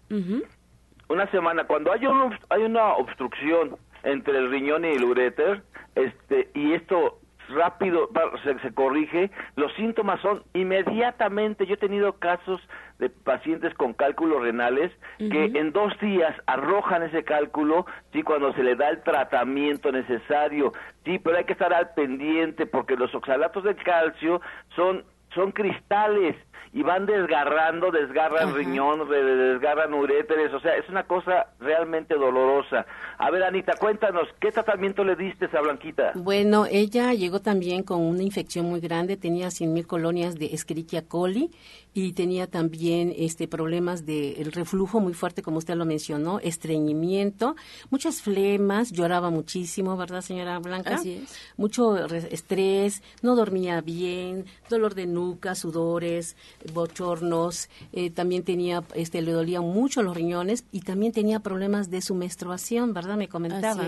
[1.08, 1.64] Una semana.
[1.64, 5.62] Cuando hay, un, hay una obstrucción entre el riñón y el uréter,
[5.94, 8.10] este, y esto rápido
[8.42, 12.60] se, se, corrige, los síntomas son inmediatamente, yo he tenido casos
[12.98, 18.62] de pacientes con cálculos renales que en dos días arrojan ese cálculo, sí, cuando se
[18.62, 20.72] le da el tratamiento necesario,
[21.04, 24.40] sí, pero hay que estar al pendiente porque los oxalatos de calcio
[24.74, 26.34] son son cristales
[26.72, 32.86] y van desgarrando, desgarran riñón, desgarran uréteres, o sea, es una cosa realmente dolorosa.
[33.18, 36.12] A ver, Anita, cuéntanos, ¿qué tratamiento le diste a Blanquita?
[36.14, 41.08] Bueno, ella llegó también con una infección muy grande, tenía 100 mil colonias de Escherichia
[41.08, 41.50] coli
[41.94, 47.56] y tenía también este problemas de reflujo muy fuerte, como usted lo mencionó, estreñimiento,
[47.88, 50.96] muchas flemas, lloraba muchísimo, ¿verdad, señora Blanca?
[50.96, 51.38] Así es.
[51.56, 56.36] Mucho estrés, no dormía bien, dolor de nuca, sudores,
[56.72, 62.02] bochornos, eh, también tenía, este, le dolían mucho los riñones y también tenía problemas de
[62.02, 63.16] su menstruación, ¿verdad?
[63.16, 63.86] Me comentaba,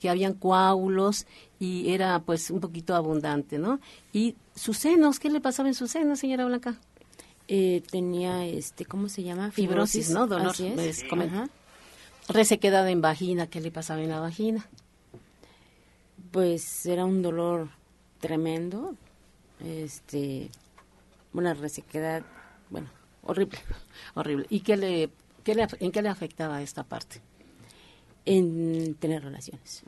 [0.00, 1.26] Que habían coágulos
[1.58, 3.80] y era pues un poquito abundante, ¿no?
[4.12, 6.78] Y sus senos, ¿qué le pasaba en sus senos, señora Blanca?
[7.48, 9.50] Eh, tenía, este, ¿cómo se llama?
[9.50, 10.26] Fibrosis, ¿no?
[10.26, 10.54] Dolor.
[12.28, 14.66] Resequedad en vagina, ¿qué le pasaba en la vagina?
[16.30, 17.68] Pues era un dolor
[18.18, 18.94] tremendo,
[19.62, 20.50] este,
[21.34, 22.22] una resequedad,
[22.70, 22.88] bueno,
[23.22, 23.58] horrible.
[24.14, 24.46] Horrible.
[24.50, 25.10] ¿Y qué le,
[25.42, 27.20] qué le, en qué le afectaba esta parte?
[28.26, 29.82] En tener relaciones.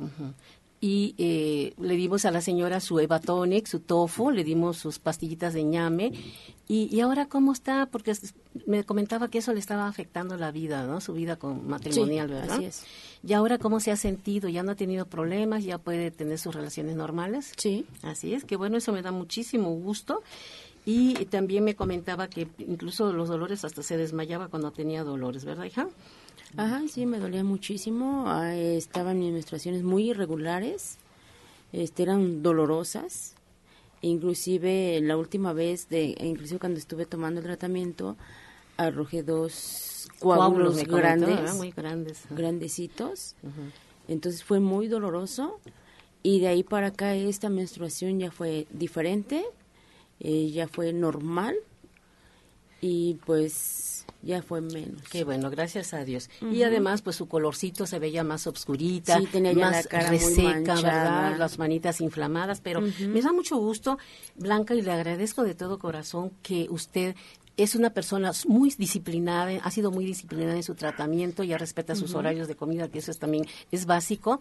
[0.79, 5.55] y eh, le dimos a la señora su Evatonic, su tofu, le dimos sus pastillitas
[5.55, 6.13] de ñame.
[6.69, 7.87] Y, y ahora cómo está?
[7.87, 8.13] Porque
[8.67, 11.01] me comentaba que eso le estaba afectando la vida, ¿no?
[11.01, 12.57] Su vida con matrimonial, Sí, ¿verdad?
[12.57, 12.85] así es.
[13.27, 14.51] ¿Y ahora cómo se ha sentido?
[14.51, 15.65] ¿Ya no ha tenido problemas?
[15.65, 17.53] ¿Ya puede tener sus relaciones normales?
[17.57, 17.87] Sí.
[18.03, 20.23] Así es, que bueno, eso me da muchísimo gusto.
[20.89, 25.65] Y también me comentaba que incluso los dolores hasta se desmayaba cuando tenía dolores, ¿verdad,
[25.65, 25.89] hija?
[26.57, 28.25] Ajá, sí, me dolía muchísimo.
[28.29, 30.99] Ah, estaban mis menstruaciones muy irregulares,
[31.73, 33.35] este, eran dolorosas.
[34.01, 38.17] Inclusive la última vez, de, inclusive cuando estuve tomando el tratamiento,
[38.77, 41.55] arrojé dos Coágulos, comentó, grandes.
[41.55, 42.23] Muy grandes.
[42.31, 43.35] grandecitos.
[44.09, 45.59] Entonces fue muy doloroso
[46.23, 49.45] y de ahí para acá esta menstruación ya fue diferente,
[50.21, 51.57] eh, ya fue normal
[52.81, 55.03] y pues ya fue menos.
[55.11, 56.29] Qué bueno, gracias a Dios.
[56.41, 60.11] Y además, pues su colorcito se veía más obscurita, Sí, tenía ya más la cara
[60.11, 60.75] reseca.
[60.75, 61.37] ¿verdad?
[61.39, 63.99] Las manitas inflamadas, pero me da mucho gusto,
[64.35, 67.15] Blanca, y le agradezco de todo corazón que usted
[67.57, 72.15] es una persona muy disciplinada, ha sido muy disciplinada en su tratamiento, ya respeta sus
[72.15, 74.41] horarios de comida, que eso es también es básico.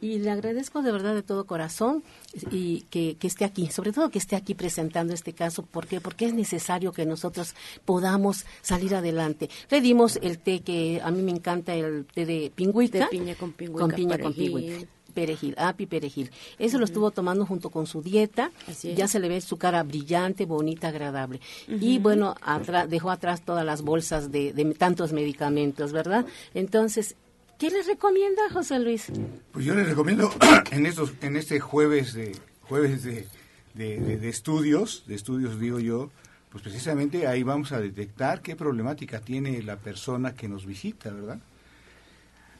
[0.00, 2.02] Y le agradezco de verdad de todo corazón
[2.50, 5.62] y que, que esté aquí, sobre todo que esté aquí presentando este caso.
[5.62, 6.00] ¿Por qué?
[6.00, 9.50] Porque es necesario que nosotros podamos salir adelante.
[9.70, 13.00] Le dimos el té que a mí me encanta, el té de pingüica.
[13.00, 14.86] De piña con pingüica, Con piña con pingüica.
[15.16, 16.30] Perejil, api perejil.
[16.58, 18.50] Eso lo estuvo tomando junto con su dieta.
[18.94, 21.40] Ya se le ve su cara brillante, bonita, agradable.
[21.66, 26.26] Y bueno, atra- dejó atrás todas las bolsas de, de tantos medicamentos, ¿verdad?
[26.52, 27.16] Entonces,
[27.58, 29.06] ¿qué le recomienda, José Luis?
[29.52, 30.30] Pues yo les recomiendo
[30.70, 32.36] en estos en este jueves de
[32.68, 33.26] jueves de,
[33.74, 36.10] de- de- de estudios, de estudios digo yo,
[36.50, 41.38] pues precisamente ahí vamos a detectar qué problemática tiene la persona que nos visita, ¿verdad?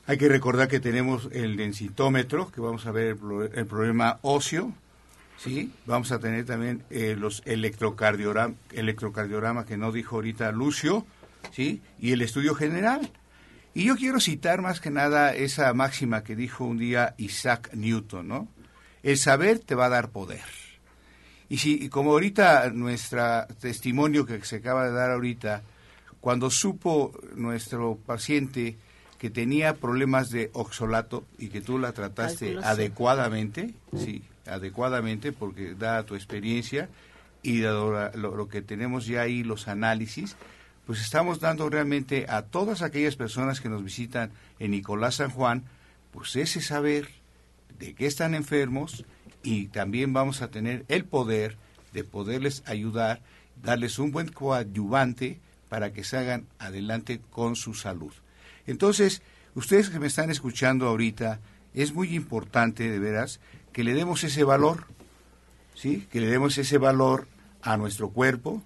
[0.07, 4.19] Hay que recordar que tenemos el densitómetro, que vamos a ver el, pro- el problema
[4.23, 4.73] óseo,
[5.37, 5.73] ¿sí?
[5.85, 11.05] Vamos a tener también eh, los electrocardiograma, electrocardiograma que no dijo ahorita Lucio,
[11.53, 11.83] ¿sí?
[11.99, 13.11] Y el estudio general.
[13.75, 18.29] Y yo quiero citar más que nada esa máxima que dijo un día Isaac Newton,
[18.29, 18.49] ¿no?
[19.03, 20.40] El saber te va a dar poder.
[21.49, 25.62] Y si, y como ahorita nuestra testimonio que se acaba de dar ahorita,
[26.21, 28.77] cuando supo nuestro paciente
[29.27, 36.05] que tenía problemas de oxalato y que tú la trataste adecuadamente, sí, adecuadamente, porque da
[36.05, 36.89] tu experiencia
[37.43, 40.37] y dado lo, lo que tenemos ya ahí, los análisis,
[40.87, 45.65] pues estamos dando realmente a todas aquellas personas que nos visitan en Nicolás San Juan,
[46.12, 47.09] pues ese saber
[47.81, 49.05] de que están enfermos
[49.43, 51.57] y también vamos a tener el poder
[51.93, 53.23] de poderles ayudar,
[53.61, 58.12] darles un buen coadyuvante para que salgan adelante con su salud.
[58.66, 59.22] Entonces,
[59.55, 61.40] ustedes que me están escuchando ahorita,
[61.74, 63.40] es muy importante de veras
[63.72, 64.87] que le demos ese valor,
[65.74, 66.07] ¿sí?
[66.11, 67.29] Que le demos ese valor
[67.62, 68.62] a nuestro cuerpo,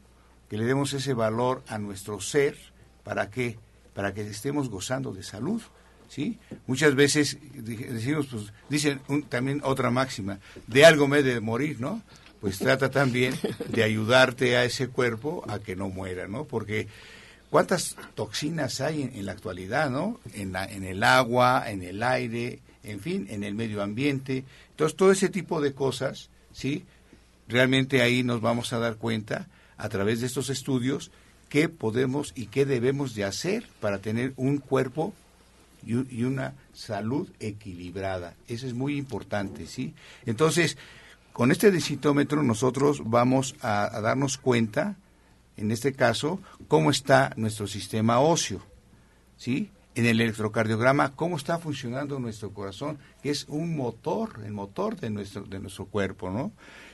[0.48, 2.56] que le demos ese valor a nuestro ser,
[3.02, 3.58] ¿para qué?
[3.94, 5.60] Para que estemos gozando de salud,
[6.08, 6.38] ¿sí?
[6.66, 12.02] Muchas veces decimos, pues, dicen también otra máxima, de algo me de morir, ¿no?
[12.40, 13.34] Pues trata también
[13.68, 16.44] de ayudarte a ese cuerpo a que no muera, ¿no?
[16.44, 16.88] Porque
[17.50, 20.20] cuántas toxinas hay en, la actualidad, ¿no?
[20.34, 24.44] En, la- en el agua, en el aire, en fin, en el medio ambiente.
[24.70, 26.84] Entonces, todo ese tipo de cosas, ¿sí?
[27.48, 31.10] Realmente ahí nos vamos a dar cuenta a través de estos estudios
[31.48, 35.12] qué podemos y qué debemos de hacer para tener un cuerpo
[35.84, 38.34] y, una salud equilibrada.
[38.46, 39.94] Eso es muy importante, ¿sí?
[40.26, 40.76] Entonces,
[41.32, 44.96] con este densitometro nosotros vamos a, a darnos cuenta,
[45.60, 48.62] en este caso, cómo está nuestro sistema óseo,
[49.36, 49.70] ¿sí?
[49.94, 55.10] En el electrocardiograma, cómo está funcionando nuestro corazón, que es un motor, el motor de
[55.10, 56.52] nuestro, de nuestro cuerpo, ¿no?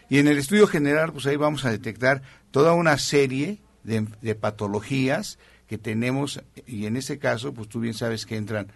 [0.08, 5.38] Y en el estudio general, pues ahí vamos a detectar toda una serie de, patologías
[5.68, 8.68] que tenemos, y en este caso, pues tú bien sabes que entran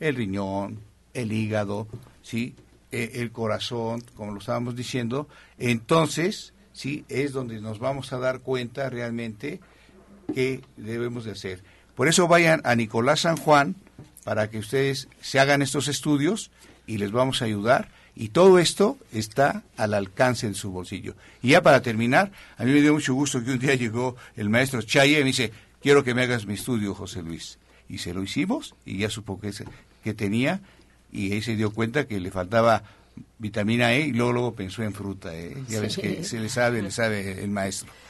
[0.00, 0.80] el riñón,
[1.12, 1.86] el hígado,
[2.22, 2.54] ¿sí?
[2.90, 5.28] Eh, el corazón, como lo estábamos diciendo.
[5.58, 9.58] Entonces, sí, es donde nos vamos a dar cuenta realmente
[10.32, 11.60] qué debemos de hacer.
[11.96, 13.74] Por eso vayan a Nicolás San Juan
[14.22, 16.52] para que ustedes se hagan estos estudios
[16.86, 17.88] y les vamos a ayudar.
[18.14, 21.16] Y todo esto está al alcance de su bolsillo.
[21.42, 24.48] Y ya para terminar, a mí me dio mucho gusto que un día llegó el
[24.48, 25.52] maestro Chaye y me dice,
[25.82, 27.58] quiero que me hagas mi estudio, José Luis.
[27.88, 29.52] Y se lo hicimos y ya supo que,
[30.04, 30.60] que tenía
[31.10, 32.84] y ahí se dio cuenta que le faltaba
[33.38, 35.54] vitamina E y luego, luego pensó en fruta, ¿eh?
[35.68, 37.90] Ya ves que se le sabe, le sabe el maestro.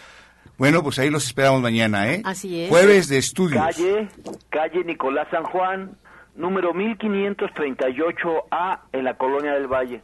[0.56, 2.20] Bueno, pues ahí los esperamos mañana, ¿eh?
[2.24, 2.68] Así es.
[2.68, 3.64] Jueves de estudios.
[3.64, 4.08] Calle,
[4.50, 5.96] calle Nicolás San Juan,
[6.34, 10.02] número 1538A en la Colonia del Valle,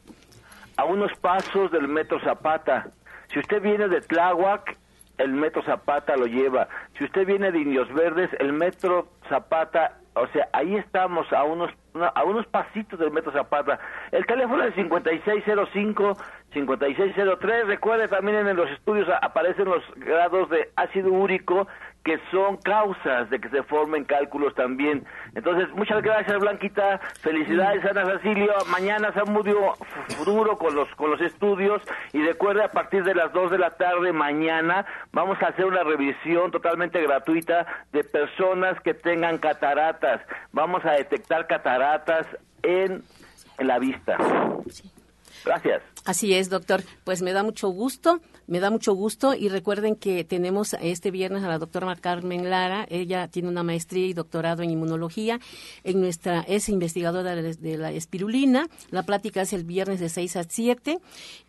[0.77, 2.93] a unos pasos del Metro Zapata.
[3.33, 4.77] Si usted viene de Tláhuac,
[5.19, 6.69] el Metro Zapata lo lleva.
[6.99, 11.71] Si usted viene de Indios Verdes, el Metro Zapata, o sea, ahí estamos a unos
[12.15, 13.79] a unos pasitos del Metro Zapata.
[14.11, 16.17] El teléfono es 5605
[16.53, 17.67] 5603.
[17.67, 21.67] Recuerde también en los estudios aparecen los grados de ácido úrico
[22.05, 25.05] que son causas de que se formen cálculos también.
[25.35, 29.75] Entonces, muchas gracias Blanquita, felicidades Ana Cecilio, mañana Samudio
[30.17, 31.83] futuro con los con los estudios
[32.13, 35.83] y recuerde a partir de las 2 de la tarde mañana vamos a hacer una
[35.83, 40.21] revisión totalmente gratuita de personas que tengan cataratas.
[40.53, 42.27] Vamos a detectar cataratas
[42.63, 43.03] en,
[43.59, 44.19] en la vista.
[45.45, 45.94] Gracias.
[46.05, 46.85] Así es, doctor.
[47.05, 51.45] Pues me da mucho gusto, me da mucho gusto y recuerden que tenemos este viernes
[51.45, 52.87] a la doctora Carmen Lara.
[52.91, 55.41] Ella tiene una maestría y doctorado en inmunología.
[55.83, 58.69] En nuestra es investigadora de, de la espirulina.
[58.91, 60.99] La plática es el viernes de 6 a 7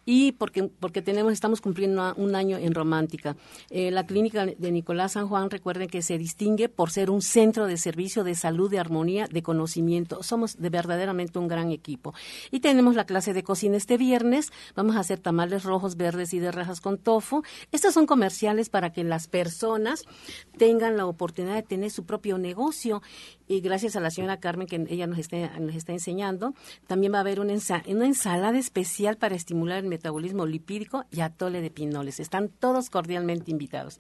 [0.06, 3.36] y porque porque tenemos estamos cumpliendo un año en Romántica.
[3.70, 7.66] Eh, la clínica de Nicolás San Juan, recuerden que se distingue por ser un centro
[7.66, 10.22] de servicio de salud, de armonía, de conocimiento.
[10.24, 12.14] Somos de verdaderamente un gran equipo.
[12.52, 14.45] Y tenemos la clase de cocina este viernes.
[14.76, 17.44] Vamos a hacer tamales rojos, verdes y de rajas con tofu.
[17.72, 20.04] Estos son comerciales para que las personas
[20.58, 23.02] tengan la oportunidad de tener su propio negocio.
[23.48, 26.54] Y gracias a la señora Carmen que ella nos está, enseñando,
[26.88, 31.70] también va a haber una ensalada especial para estimular el metabolismo lipídico y atole de
[31.70, 32.20] pinoles.
[32.20, 34.00] Están todos cordialmente invitados.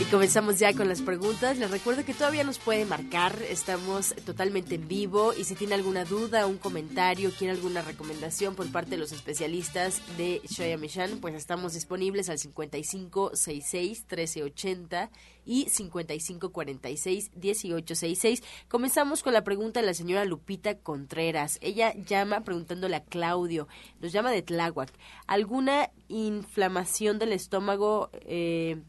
[0.00, 1.58] Y comenzamos ya con las preguntas.
[1.58, 3.36] Les recuerdo que todavía nos puede marcar.
[3.50, 5.34] Estamos totalmente en vivo.
[5.34, 10.00] Y si tiene alguna duda, un comentario, quiere alguna recomendación por parte de los especialistas
[10.16, 15.10] de Shoya Mishan, pues estamos disponibles al 5566-1380
[15.44, 18.42] y 5546-1866.
[18.68, 21.58] Comenzamos con la pregunta de la señora Lupita Contreras.
[21.60, 23.68] Ella llama preguntándole a Claudio.
[24.00, 24.90] Nos llama de Tláhuac.
[25.26, 28.08] ¿Alguna inflamación del estómago?
[28.22, 28.80] Eh,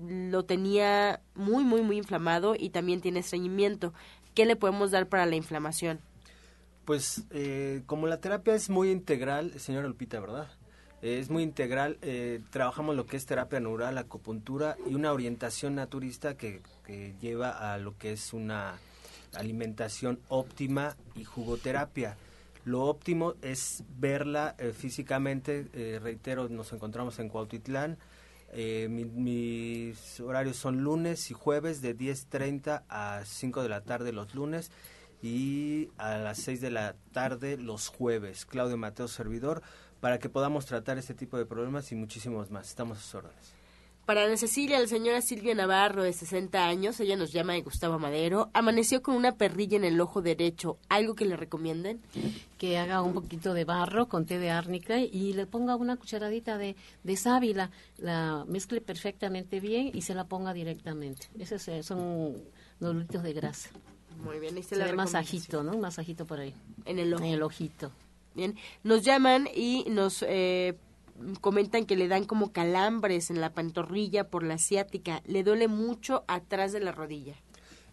[0.00, 3.92] lo tenía muy, muy, muy inflamado y también tiene estreñimiento.
[4.34, 6.00] ¿Qué le podemos dar para la inflamación?
[6.84, 10.48] Pues eh, como la terapia es muy integral, señora Lupita, ¿verdad?
[11.02, 15.74] Eh, es muy integral, eh, trabajamos lo que es terapia neural, acupuntura y una orientación
[15.74, 16.62] naturista que,
[17.20, 18.76] lleva a lo que es una
[19.34, 22.16] alimentación óptima y jugoterapia.
[22.64, 27.96] Lo óptimo es verla eh, físicamente, eh, reitero, nos encontramos en Cuautitlán,
[28.52, 34.12] eh, mi- mis horarios son lunes y jueves de 10.30 a 5 de la tarde
[34.12, 34.70] los lunes
[35.22, 38.46] y a las 6 de la tarde los jueves.
[38.46, 39.62] Claudio Mateo Servidor,
[40.00, 42.68] para que podamos tratar este tipo de problemas y muchísimos más.
[42.68, 43.54] Estamos a sus órdenes.
[44.06, 47.98] Para Ana Cecilia, la señora Silvia Navarro, de 60 años, ella nos llama de Gustavo
[47.98, 50.78] Madero, amaneció con una perrilla en el ojo derecho.
[50.88, 52.00] ¿Algo que le recomienden?
[52.60, 56.58] que haga un poquito de barro con té de árnica y le ponga una cucharadita
[56.58, 61.28] de, de sábila, la mezcle perfectamente bien y se la ponga directamente.
[61.38, 62.36] Esos eh, son
[62.78, 63.70] nulitos de grasa.
[64.22, 65.72] Muy bien, ahí Se la masajito, ¿no?
[65.72, 66.54] Un masajito por ahí.
[66.84, 67.24] En el ojo.
[67.24, 67.92] En el ojito.
[68.34, 70.76] Bien, nos llaman y nos eh,
[71.40, 75.22] comentan que le dan como calambres en la pantorrilla por la ciática.
[75.26, 77.36] Le duele mucho atrás de la rodilla.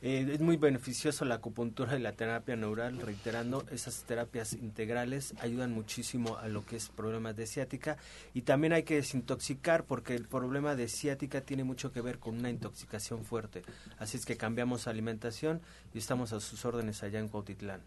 [0.02, 5.72] Eh, es muy beneficioso la acupuntura y la terapia neural, reiterando, esas terapias integrales ayudan
[5.72, 7.98] muchísimo a lo que es problemas de ciática
[8.36, 12.38] y también hay que desintoxicar porque el problema de ciática tiene mucho que ver con
[12.38, 13.64] una intoxicación fuerte.
[13.98, 15.62] Así es que cambiamos alimentación
[15.94, 17.82] y estamos a sus órdenes allá en Cuautitlán.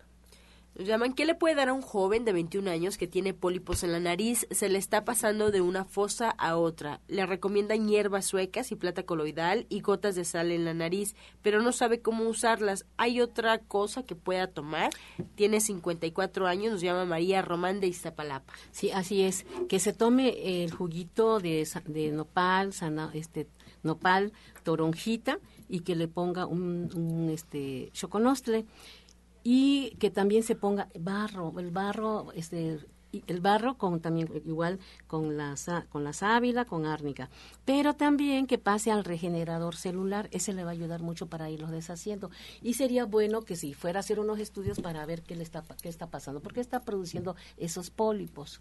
[0.77, 3.83] Nos llaman, ¿qué le puede dar a un joven de 21 años que tiene pólipos
[3.83, 4.47] en la nariz?
[4.51, 7.01] Se le está pasando de una fosa a otra.
[7.09, 11.61] Le recomiendan hierbas suecas y plata coloidal y gotas de sal en la nariz, pero
[11.61, 12.87] no sabe cómo usarlas.
[12.97, 14.91] ¿Hay otra cosa que pueda tomar?
[15.35, 18.53] Tiene 54 años, nos llama María Román de Iztapalapa.
[18.71, 19.47] Sí, así es.
[19.69, 22.71] Que se tome el juguito de, de nopal,
[23.13, 23.49] este,
[23.83, 28.67] nopal, toronjita y que le ponga un, un este, choconostle
[29.43, 32.79] y que también se ponga barro, el barro, este,
[33.27, 35.55] el barro con también igual con la
[35.89, 37.31] con la sábila, con árnica,
[37.65, 41.71] pero también que pase al regenerador celular, ese le va a ayudar mucho para irlos
[41.71, 42.31] deshaciendo
[42.63, 45.65] y sería bueno que si fuera a hacer unos estudios para ver qué le está
[45.83, 48.61] qué está pasando, porque está produciendo esos pólipos.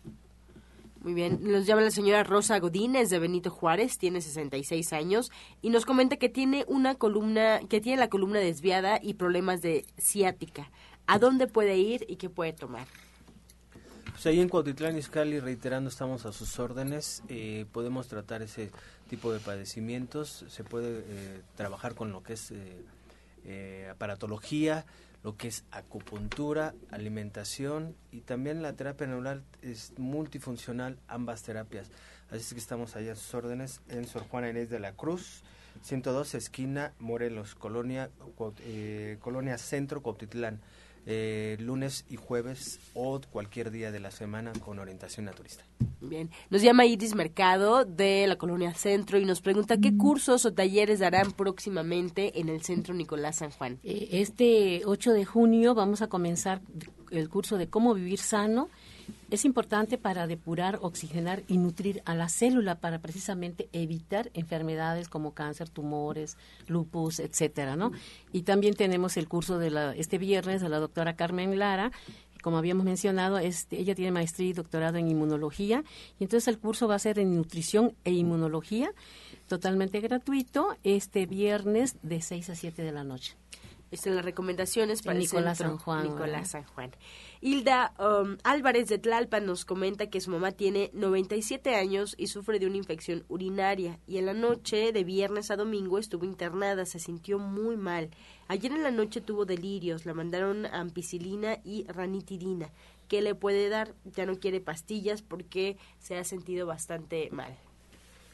[1.01, 5.31] Muy bien, nos llama la señora Rosa Godínez de Benito Juárez, tiene 66 años
[5.61, 9.85] y nos comenta que tiene una columna, que tiene la columna desviada y problemas de
[9.97, 10.69] ciática.
[11.07, 12.85] ¿A dónde puede ir y qué puede tomar?
[14.11, 17.23] Pues ahí en Cuautitlán Izcalli, reiterando, estamos a sus órdenes.
[17.29, 18.69] Eh, podemos tratar ese
[19.09, 20.43] tipo de padecimientos.
[20.49, 22.51] Se puede eh, trabajar con lo que es
[23.45, 24.85] eh, aparatología,
[25.23, 31.91] lo que es acupuntura, alimentación y también la terapia neural es multifuncional, ambas terapias.
[32.29, 35.43] Así es que estamos allá a sus órdenes en Sor Juana Inés de la Cruz,
[35.81, 38.09] 102 esquina Morelos, Colonia,
[38.61, 40.61] eh, Colonia Centro, Cuautitlán.
[41.05, 45.63] Eh, lunes y jueves o cualquier día de la semana con orientación naturista.
[46.01, 50.53] Bien, nos llama Iris Mercado de la Colonia Centro y nos pregunta qué cursos o
[50.53, 53.79] talleres darán próximamente en el Centro Nicolás San Juan.
[53.83, 56.61] Eh, este 8 de junio vamos a comenzar
[57.11, 58.69] el curso de cómo vivir sano
[59.29, 65.33] es importante para depurar, oxigenar y nutrir a la célula para precisamente evitar enfermedades como
[65.33, 66.37] cáncer, tumores,
[66.67, 67.91] lupus, etcétera, ¿no?
[68.31, 71.91] Y también tenemos el curso de la, este viernes de la doctora Carmen Lara,
[72.41, 75.83] como habíamos mencionado, este, ella tiene maestría y doctorado en inmunología
[76.19, 78.91] y entonces el curso va a ser en nutrición e inmunología,
[79.47, 83.35] totalmente gratuito, este viernes de 6 a 7 de la noche.
[83.91, 86.03] Estas son las recomendaciones para Nicolás San Juan.
[86.03, 86.91] Nicolás San Juan.
[87.41, 92.59] Hilda um, Álvarez de Tlalpan nos comenta que su mamá tiene 97 años y sufre
[92.59, 96.99] de una infección urinaria y en la noche de viernes a domingo estuvo internada, se
[96.99, 98.09] sintió muy mal.
[98.49, 102.71] Ayer en la noche tuvo delirios, la mandaron ampicilina y ranitidina.
[103.07, 103.93] ¿Qué le puede dar?
[104.03, 107.57] Ya no quiere pastillas porque se ha sentido bastante mal.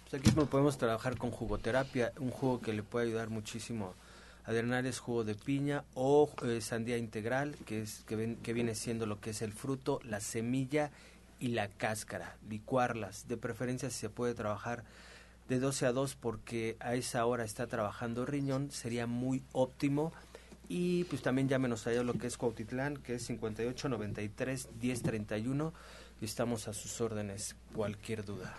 [0.10, 3.94] Pues aquí podemos trabajar con jugoterapia, un jugo que le puede ayudar muchísimo
[4.48, 9.32] es jugo de piña o eh, sandía integral, que, es, que, viene siendo lo que
[9.32, 10.92] es el fruto, la semilla
[11.40, 13.28] y la cáscara, licuarlas.
[13.28, 14.84] De preferencia si se puede trabajar
[15.50, 20.14] de 12 a 2 porque a esa hora está trabajando riñón, sería muy óptimo.
[20.68, 25.74] Y pues también llámenos allá lo que es Cuautitlán, que es 58 93 10 31
[26.22, 28.56] y estamos a sus órdenes, cualquier duda.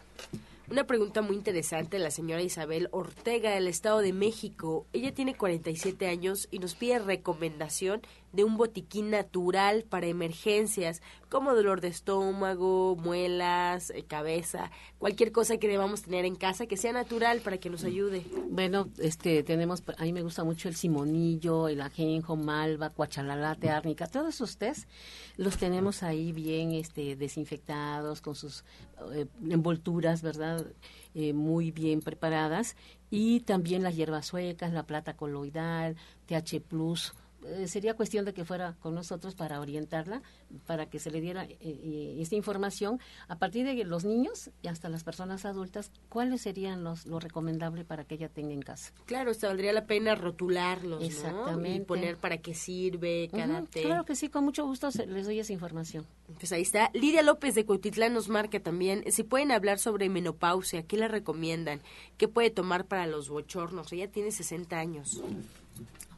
[0.69, 4.85] Una pregunta muy interesante la señora Isabel Ortega del Estado de México.
[4.93, 8.03] Ella tiene 47 años y nos pide recomendación
[8.33, 15.57] de un botiquín natural para emergencias como dolor de estómago, muelas, eh, cabeza, cualquier cosa
[15.57, 18.25] que debamos tener en casa que sea natural para que nos ayude.
[18.51, 24.07] Bueno, este tenemos a mí me gusta mucho el simonillo, el ajenjo, malva, cuachalalate, árnica,
[24.07, 24.89] todos esos test
[25.37, 28.65] los tenemos ahí bien este desinfectados con sus
[29.13, 30.67] eh, envolturas, ¿verdad?
[31.15, 32.77] Eh, muy bien preparadas
[33.11, 37.15] y también las hierbas suecas, la plata coloidal, TH plus
[37.47, 40.23] eh, sería cuestión de que fuera con nosotros para orientarla,
[40.67, 44.69] para que se le diera eh, eh, esta información a partir de los niños y
[44.69, 48.93] hasta las personas adultas, cuáles serían los lo recomendable para que ella tenga en casa.
[49.07, 51.83] Claro, se valdría la pena rotularlos, Exactamente.
[51.83, 53.83] Y poner para qué sirve cada té.
[53.83, 56.07] Claro que sí, con mucho gusto les doy esa información.
[56.39, 56.91] Pues ahí está.
[56.93, 61.81] Lidia López de Cotitlán nos marca también, si pueden hablar sobre menopausia, ¿qué le recomiendan?
[62.17, 63.93] ¿Qué puede tomar para los bochornos?
[63.93, 65.23] Ella tiene 60 años.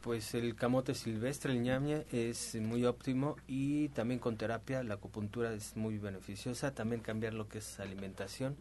[0.01, 5.53] Pues el camote silvestre, el ñamia, es muy óptimo y también con terapia la acupuntura
[5.53, 6.73] es muy beneficiosa.
[6.73, 8.55] También cambiar lo que es alimentación.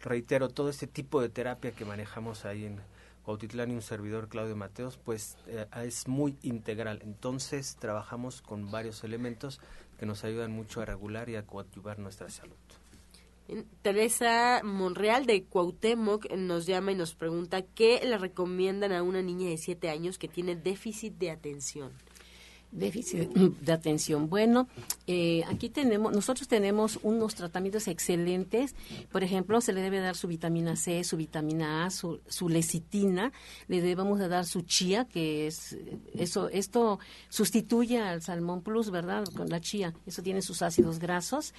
[0.00, 2.80] Reitero, todo este tipo de terapia que manejamos ahí en
[3.24, 7.00] Cuautitlán y un servidor Claudio Mateos, pues eh, es muy integral.
[7.02, 9.60] Entonces trabajamos con varios elementos
[9.98, 12.56] que nos ayudan mucho a regular y a coadyuvar nuestra salud.
[13.82, 19.48] Teresa Monreal de Cuauhtémoc nos llama y nos pregunta qué le recomiendan a una niña
[19.50, 21.92] de 7 años que tiene déficit de atención
[22.74, 24.28] déficit de atención.
[24.28, 24.68] Bueno,
[25.06, 28.74] eh, aquí tenemos, nosotros tenemos unos tratamientos excelentes.
[29.10, 33.32] Por ejemplo, se le debe dar su vitamina C, su vitamina A, su, su lecitina.
[33.68, 35.76] Le debemos de dar su chía, que es
[36.14, 36.48] eso.
[36.48, 39.24] Esto sustituye al salmón plus, ¿verdad?
[39.36, 39.94] Con la chía.
[40.04, 41.54] Eso tiene sus ácidos grasos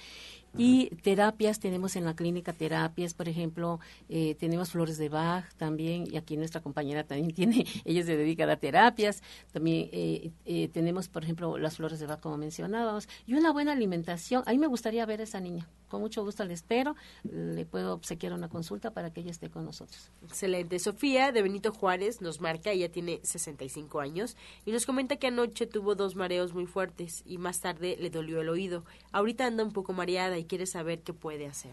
[0.56, 6.06] y terapias, tenemos en la clínica terapias, por ejemplo, eh, tenemos flores de Bach también,
[6.10, 10.68] y aquí nuestra compañera también tiene, ella se dedica a dar terapias, también eh, eh,
[10.68, 14.42] tenemos, por ejemplo, las flores de Bach, como mencionábamos, y una buena alimentación.
[14.46, 17.94] A mí me gustaría ver a esa niña, con mucho gusto le espero, le puedo
[17.94, 20.10] obsequiar una consulta para que ella esté con nosotros.
[20.24, 20.78] Excelente.
[20.78, 25.66] Sofía de Benito Juárez nos marca, ella tiene 65 años, y nos comenta que anoche
[25.66, 28.84] tuvo dos mareos muy fuertes y más tarde le dolió el oído.
[29.12, 31.72] Ahorita anda un poco mareada y quiere saber qué puede hacer.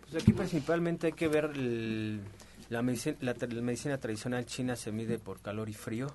[0.00, 1.56] Pues aquí principalmente hay que ver
[2.68, 6.08] la, medicina, la, medicina tradicional china se mide por calor y frío,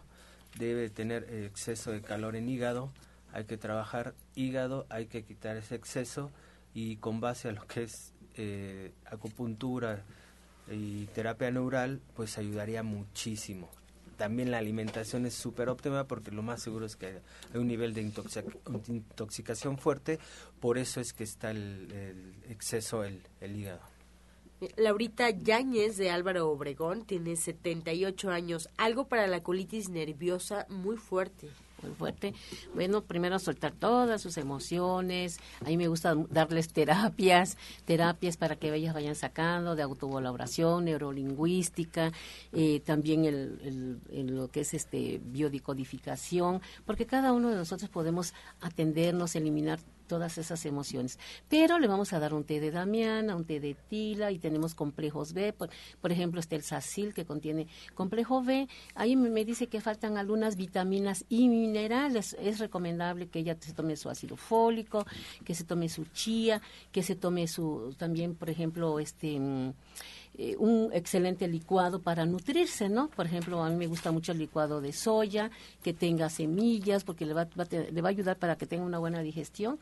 [0.57, 2.91] debe tener exceso de calor en hígado,
[3.33, 6.31] hay que trabajar hígado, hay que quitar ese exceso
[6.73, 10.03] y con base a lo que es eh, acupuntura
[10.71, 13.69] y terapia neural, pues ayudaría muchísimo
[14.19, 17.93] también la alimentación es súper óptima porque lo más seguro es que hay un nivel
[17.93, 20.19] de intoxicación fuerte,
[20.59, 23.79] por eso es que está el, exceso el, el hígado.
[24.75, 31.49] Laurita Yáñez de Álvaro Obregón tiene 78 años, algo para la colitis nerviosa muy fuerte
[31.81, 32.33] muy fuerte.
[32.73, 35.39] Bueno, primero soltar todas sus emociones.
[35.61, 42.11] A mí me gusta darles terapias, terapias para que ellas vayan sacando de autovaloración, neurolingüística,
[42.53, 49.35] eh, también el, lo que es este biodicodificación, porque cada uno de nosotros podemos atendernos,
[49.35, 49.79] eliminar
[50.09, 51.17] todas esas emociones.
[51.47, 54.75] Pero le vamos a dar un té de damiana, un té de tila y tenemos
[54.75, 55.53] complejos B.
[55.53, 55.69] Por,
[56.01, 58.67] por ejemplo, está el sacil que contiene complejo B.
[58.95, 62.35] Ahí me, dice que faltan algunas vitaminas y minerales.
[62.41, 65.05] Es recomendable que ella se tome su ácido fólico,
[65.45, 69.73] que se tome su chía, que se tome su también, por ejemplo, este mm,
[70.37, 73.09] eh, un excelente licuado para nutrirse, ¿no?
[73.09, 75.51] Por ejemplo, a mí me gusta mucho el licuado de soya,
[75.83, 79.21] que tenga semillas, porque le va, le va a ayudar para que tenga una buena
[79.21, 79.79] digestión.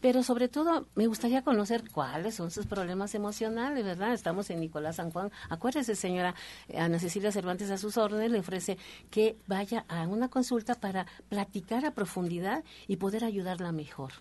[0.00, 4.12] Pero sobre todo, me gustaría conocer cuáles son sus problemas emocionales, ¿verdad?
[4.12, 5.30] Estamos en Nicolás San Juan.
[5.48, 6.34] Acuérdese, señora
[6.74, 8.78] Ana Cecilia Cervantes, a sus órdenes, le ofrece
[9.10, 14.12] que vaya a una consulta para platicar a profundidad y poder ayudarla mejor.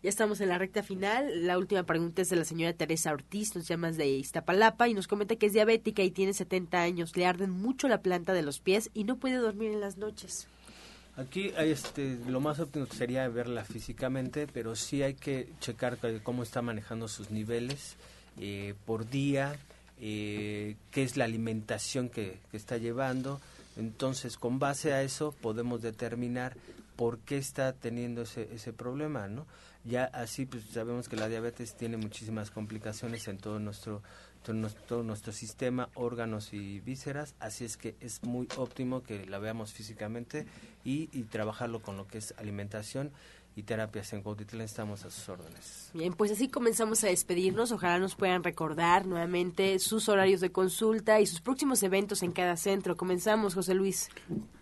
[0.00, 1.46] Ya estamos en la recta final.
[1.46, 5.08] La última pregunta es de la señora Teresa Ortiz, nos llama de Iztapalapa y nos
[5.08, 7.16] comenta que es diabética y tiene 70 años.
[7.16, 10.46] Le arden mucho la planta de los pies y no puede dormir en las noches.
[11.16, 16.62] Aquí este, lo más óptimo sería verla físicamente, pero sí hay que checar cómo está
[16.62, 17.96] manejando sus niveles
[18.38, 19.56] eh, por día,
[20.00, 23.40] eh, qué es la alimentación que, que está llevando.
[23.76, 26.54] Entonces, con base a eso podemos determinar
[26.94, 29.44] por qué está teniendo ese, ese problema, ¿no?
[29.84, 34.02] Ya así pues sabemos que la diabetes tiene muchísimas complicaciones en todo nuestro
[34.86, 39.72] todo nuestro sistema, órganos y vísceras, así es que es muy óptimo que la veamos
[39.72, 40.46] físicamente
[40.84, 43.10] y, trabajarlo con lo que es alimentación
[43.56, 45.90] y terapias en Cuautitlán estamos a sus órdenes.
[45.92, 47.72] Bien, pues así comenzamos a despedirnos.
[47.72, 52.56] Ojalá nos puedan recordar nuevamente sus horarios de consulta y sus próximos eventos en cada
[52.56, 52.96] centro.
[52.96, 54.08] Comenzamos, José Luis.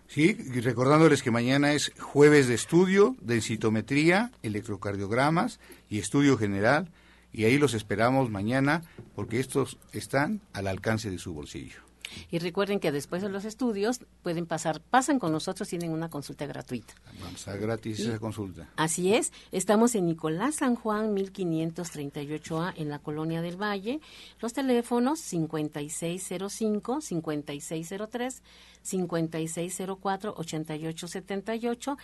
[0.07, 6.91] Sí, recordándoles que mañana es jueves de estudio, densitometría, electrocardiogramas y estudio general.
[7.33, 8.83] Y ahí los esperamos mañana
[9.15, 11.86] porque estos están al alcance de su bolsillo.
[12.31, 16.45] Y recuerden que después de los estudios pueden pasar, pasan con nosotros, tienen una consulta
[16.45, 16.93] gratuita.
[17.21, 18.69] Vamos a gratis esa consulta.
[18.75, 23.99] Así es, estamos en Nicolás San Juan 1538A en la Colonia del Valle.
[24.39, 28.43] Los teléfonos 5605 5603
[28.81, 31.97] 5604 8878.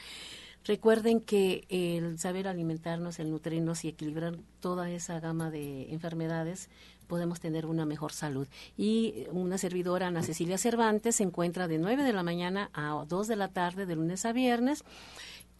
[0.65, 6.69] Recuerden que el saber alimentarnos, el nutrirnos y equilibrar toda esa gama de enfermedades
[7.07, 8.47] podemos tener una mejor salud.
[8.77, 13.27] Y una servidora, Ana Cecilia Cervantes, se encuentra de 9 de la mañana a 2
[13.27, 14.83] de la tarde, de lunes a viernes.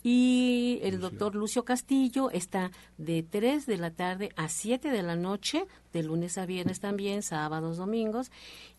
[0.05, 5.15] Y el doctor Lucio Castillo está de 3 de la tarde a 7 de la
[5.15, 8.29] noche, de lunes a viernes también, sábados, domingos.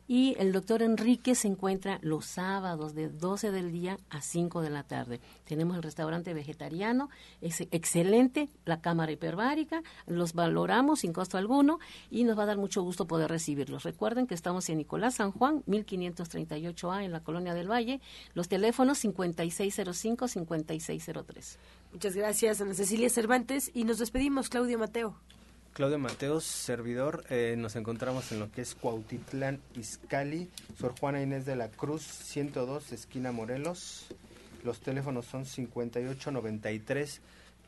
[0.06, 4.68] Y el doctor Enrique se encuentra los sábados de 12 del día a 5 de
[4.68, 5.18] la tarde.
[5.44, 7.08] Tenemos el restaurante vegetariano,
[7.40, 11.78] es excelente, la cámara hiperbárica, los valoramos sin costo alguno
[12.10, 13.84] y nos va a dar mucho gusto poder recibirlos.
[13.84, 18.00] Recuerden que estamos en Nicolás San Juan, 1538A en la Colonia del Valle,
[18.34, 21.56] los teléfonos 5605-5603.
[21.92, 25.16] Muchas gracias, Ana Cecilia Cervantes, y nos despedimos, Claudio Mateo.
[25.74, 27.24] Claudio Mateos, servidor.
[27.30, 30.48] Eh, nos encontramos en lo que es Cuautitlán, Izcali.
[30.78, 34.06] Sor Juana Inés de la Cruz, 102, esquina Morelos.
[34.62, 37.20] Los teléfonos son 5893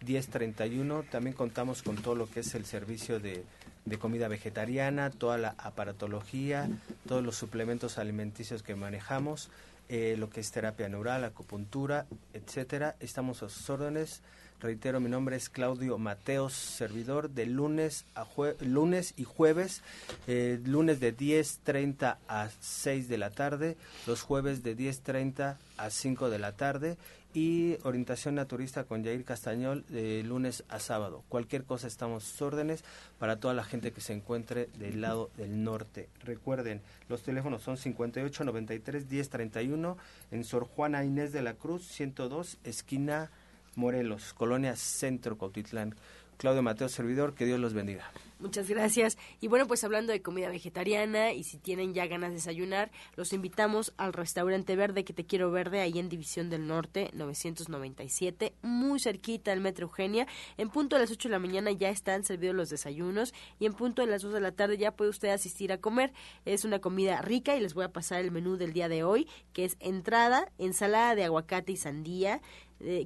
[0.06, 1.02] 1031.
[1.10, 3.44] También contamos con todo lo que es el servicio de,
[3.84, 6.68] de comida vegetariana, toda la aparatología,
[7.08, 9.50] todos los suplementos alimenticios que manejamos,
[9.88, 12.94] eh, lo que es terapia neural, acupuntura, etcétera.
[13.00, 14.22] Estamos a sus órdenes.
[14.58, 18.26] Reitero, mi nombre es Claudio Mateos, servidor de lunes, a
[18.60, 19.82] lunes y jueves,
[20.26, 23.76] eh, lunes de 10.30 a 6 de la tarde,
[24.06, 26.96] los jueves de 10.30 a 5 de la tarde
[27.34, 31.22] y orientación naturista con Jair Castañol de lunes a sábado.
[31.28, 32.82] Cualquier cosa estamos sus órdenes
[33.18, 36.08] para toda la gente que se encuentre del lado del norte.
[36.24, 36.80] Recuerden,
[37.10, 39.98] los teléfonos son 58 93 10 31
[40.30, 43.30] en Sor Juana Inés de la Cruz 102 esquina
[43.76, 45.94] Morelos, Colonia Centro Cautitlán.
[46.36, 48.10] Claudio Mateo, servidor, que Dios los bendiga.
[48.38, 49.16] Muchas gracias.
[49.40, 53.32] Y bueno, pues hablando de comida vegetariana y si tienen ya ganas de desayunar, los
[53.32, 59.00] invitamos al restaurante verde que te quiero verde ahí en División del Norte 997, muy
[59.00, 60.26] cerquita del Metro Eugenia.
[60.58, 63.72] En punto a las 8 de la mañana ya están servidos los desayunos y en
[63.72, 66.12] punto a las 2 de la tarde ya puede usted asistir a comer.
[66.44, 69.26] Es una comida rica y les voy a pasar el menú del día de hoy,
[69.54, 72.42] que es entrada, ensalada de aguacate y sandía,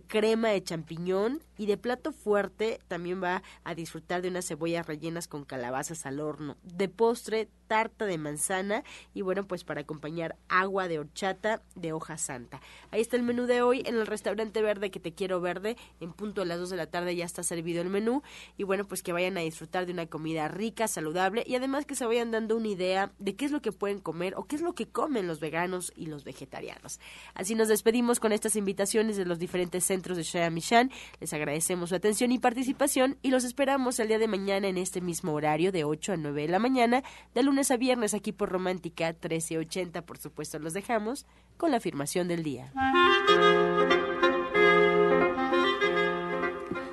[0.06, 5.28] crema de champiñón y de plato fuerte también va a disfrutar de unas cebollas rellenas
[5.28, 6.56] con calabazas al horno.
[6.62, 8.82] De postre, tarta de manzana
[9.14, 12.60] y bueno, pues para acompañar agua de horchata de hoja santa.
[12.90, 15.76] Ahí está el menú de hoy en el restaurante verde que te quiero verde.
[16.00, 18.24] En punto a las 2 de la tarde ya está servido el menú
[18.56, 21.94] y bueno, pues que vayan a disfrutar de una comida rica, saludable y además que
[21.94, 24.62] se vayan dando una idea de qué es lo que pueden comer o qué es
[24.62, 26.98] lo que comen los veganos y los vegetarianos.
[27.34, 30.90] Así nos despedimos con estas invitaciones de los diferentes centros de Shaya Mishan.
[31.20, 35.00] Les agradecemos su atención y participación y los esperamos el día de mañana en este
[35.00, 38.48] mismo horario de 8 a 9 de la mañana, de lunes a viernes aquí por
[38.48, 40.02] Romántica 1380.
[40.06, 41.26] Por supuesto, los dejamos
[41.58, 42.72] con la afirmación del día.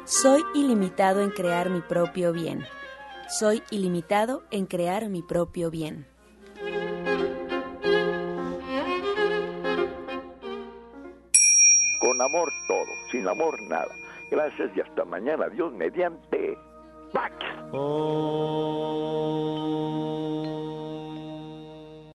[0.03, 2.65] Soy ilimitado en crear mi propio bien.
[3.29, 6.05] Soy ilimitado en crear mi propio bien.
[11.99, 13.93] Con amor todo, sin amor nada.
[14.29, 15.47] Gracias y hasta mañana.
[15.49, 16.57] Dios mediante.
[17.13, 17.31] back.
[17.73, 18.37] Oh.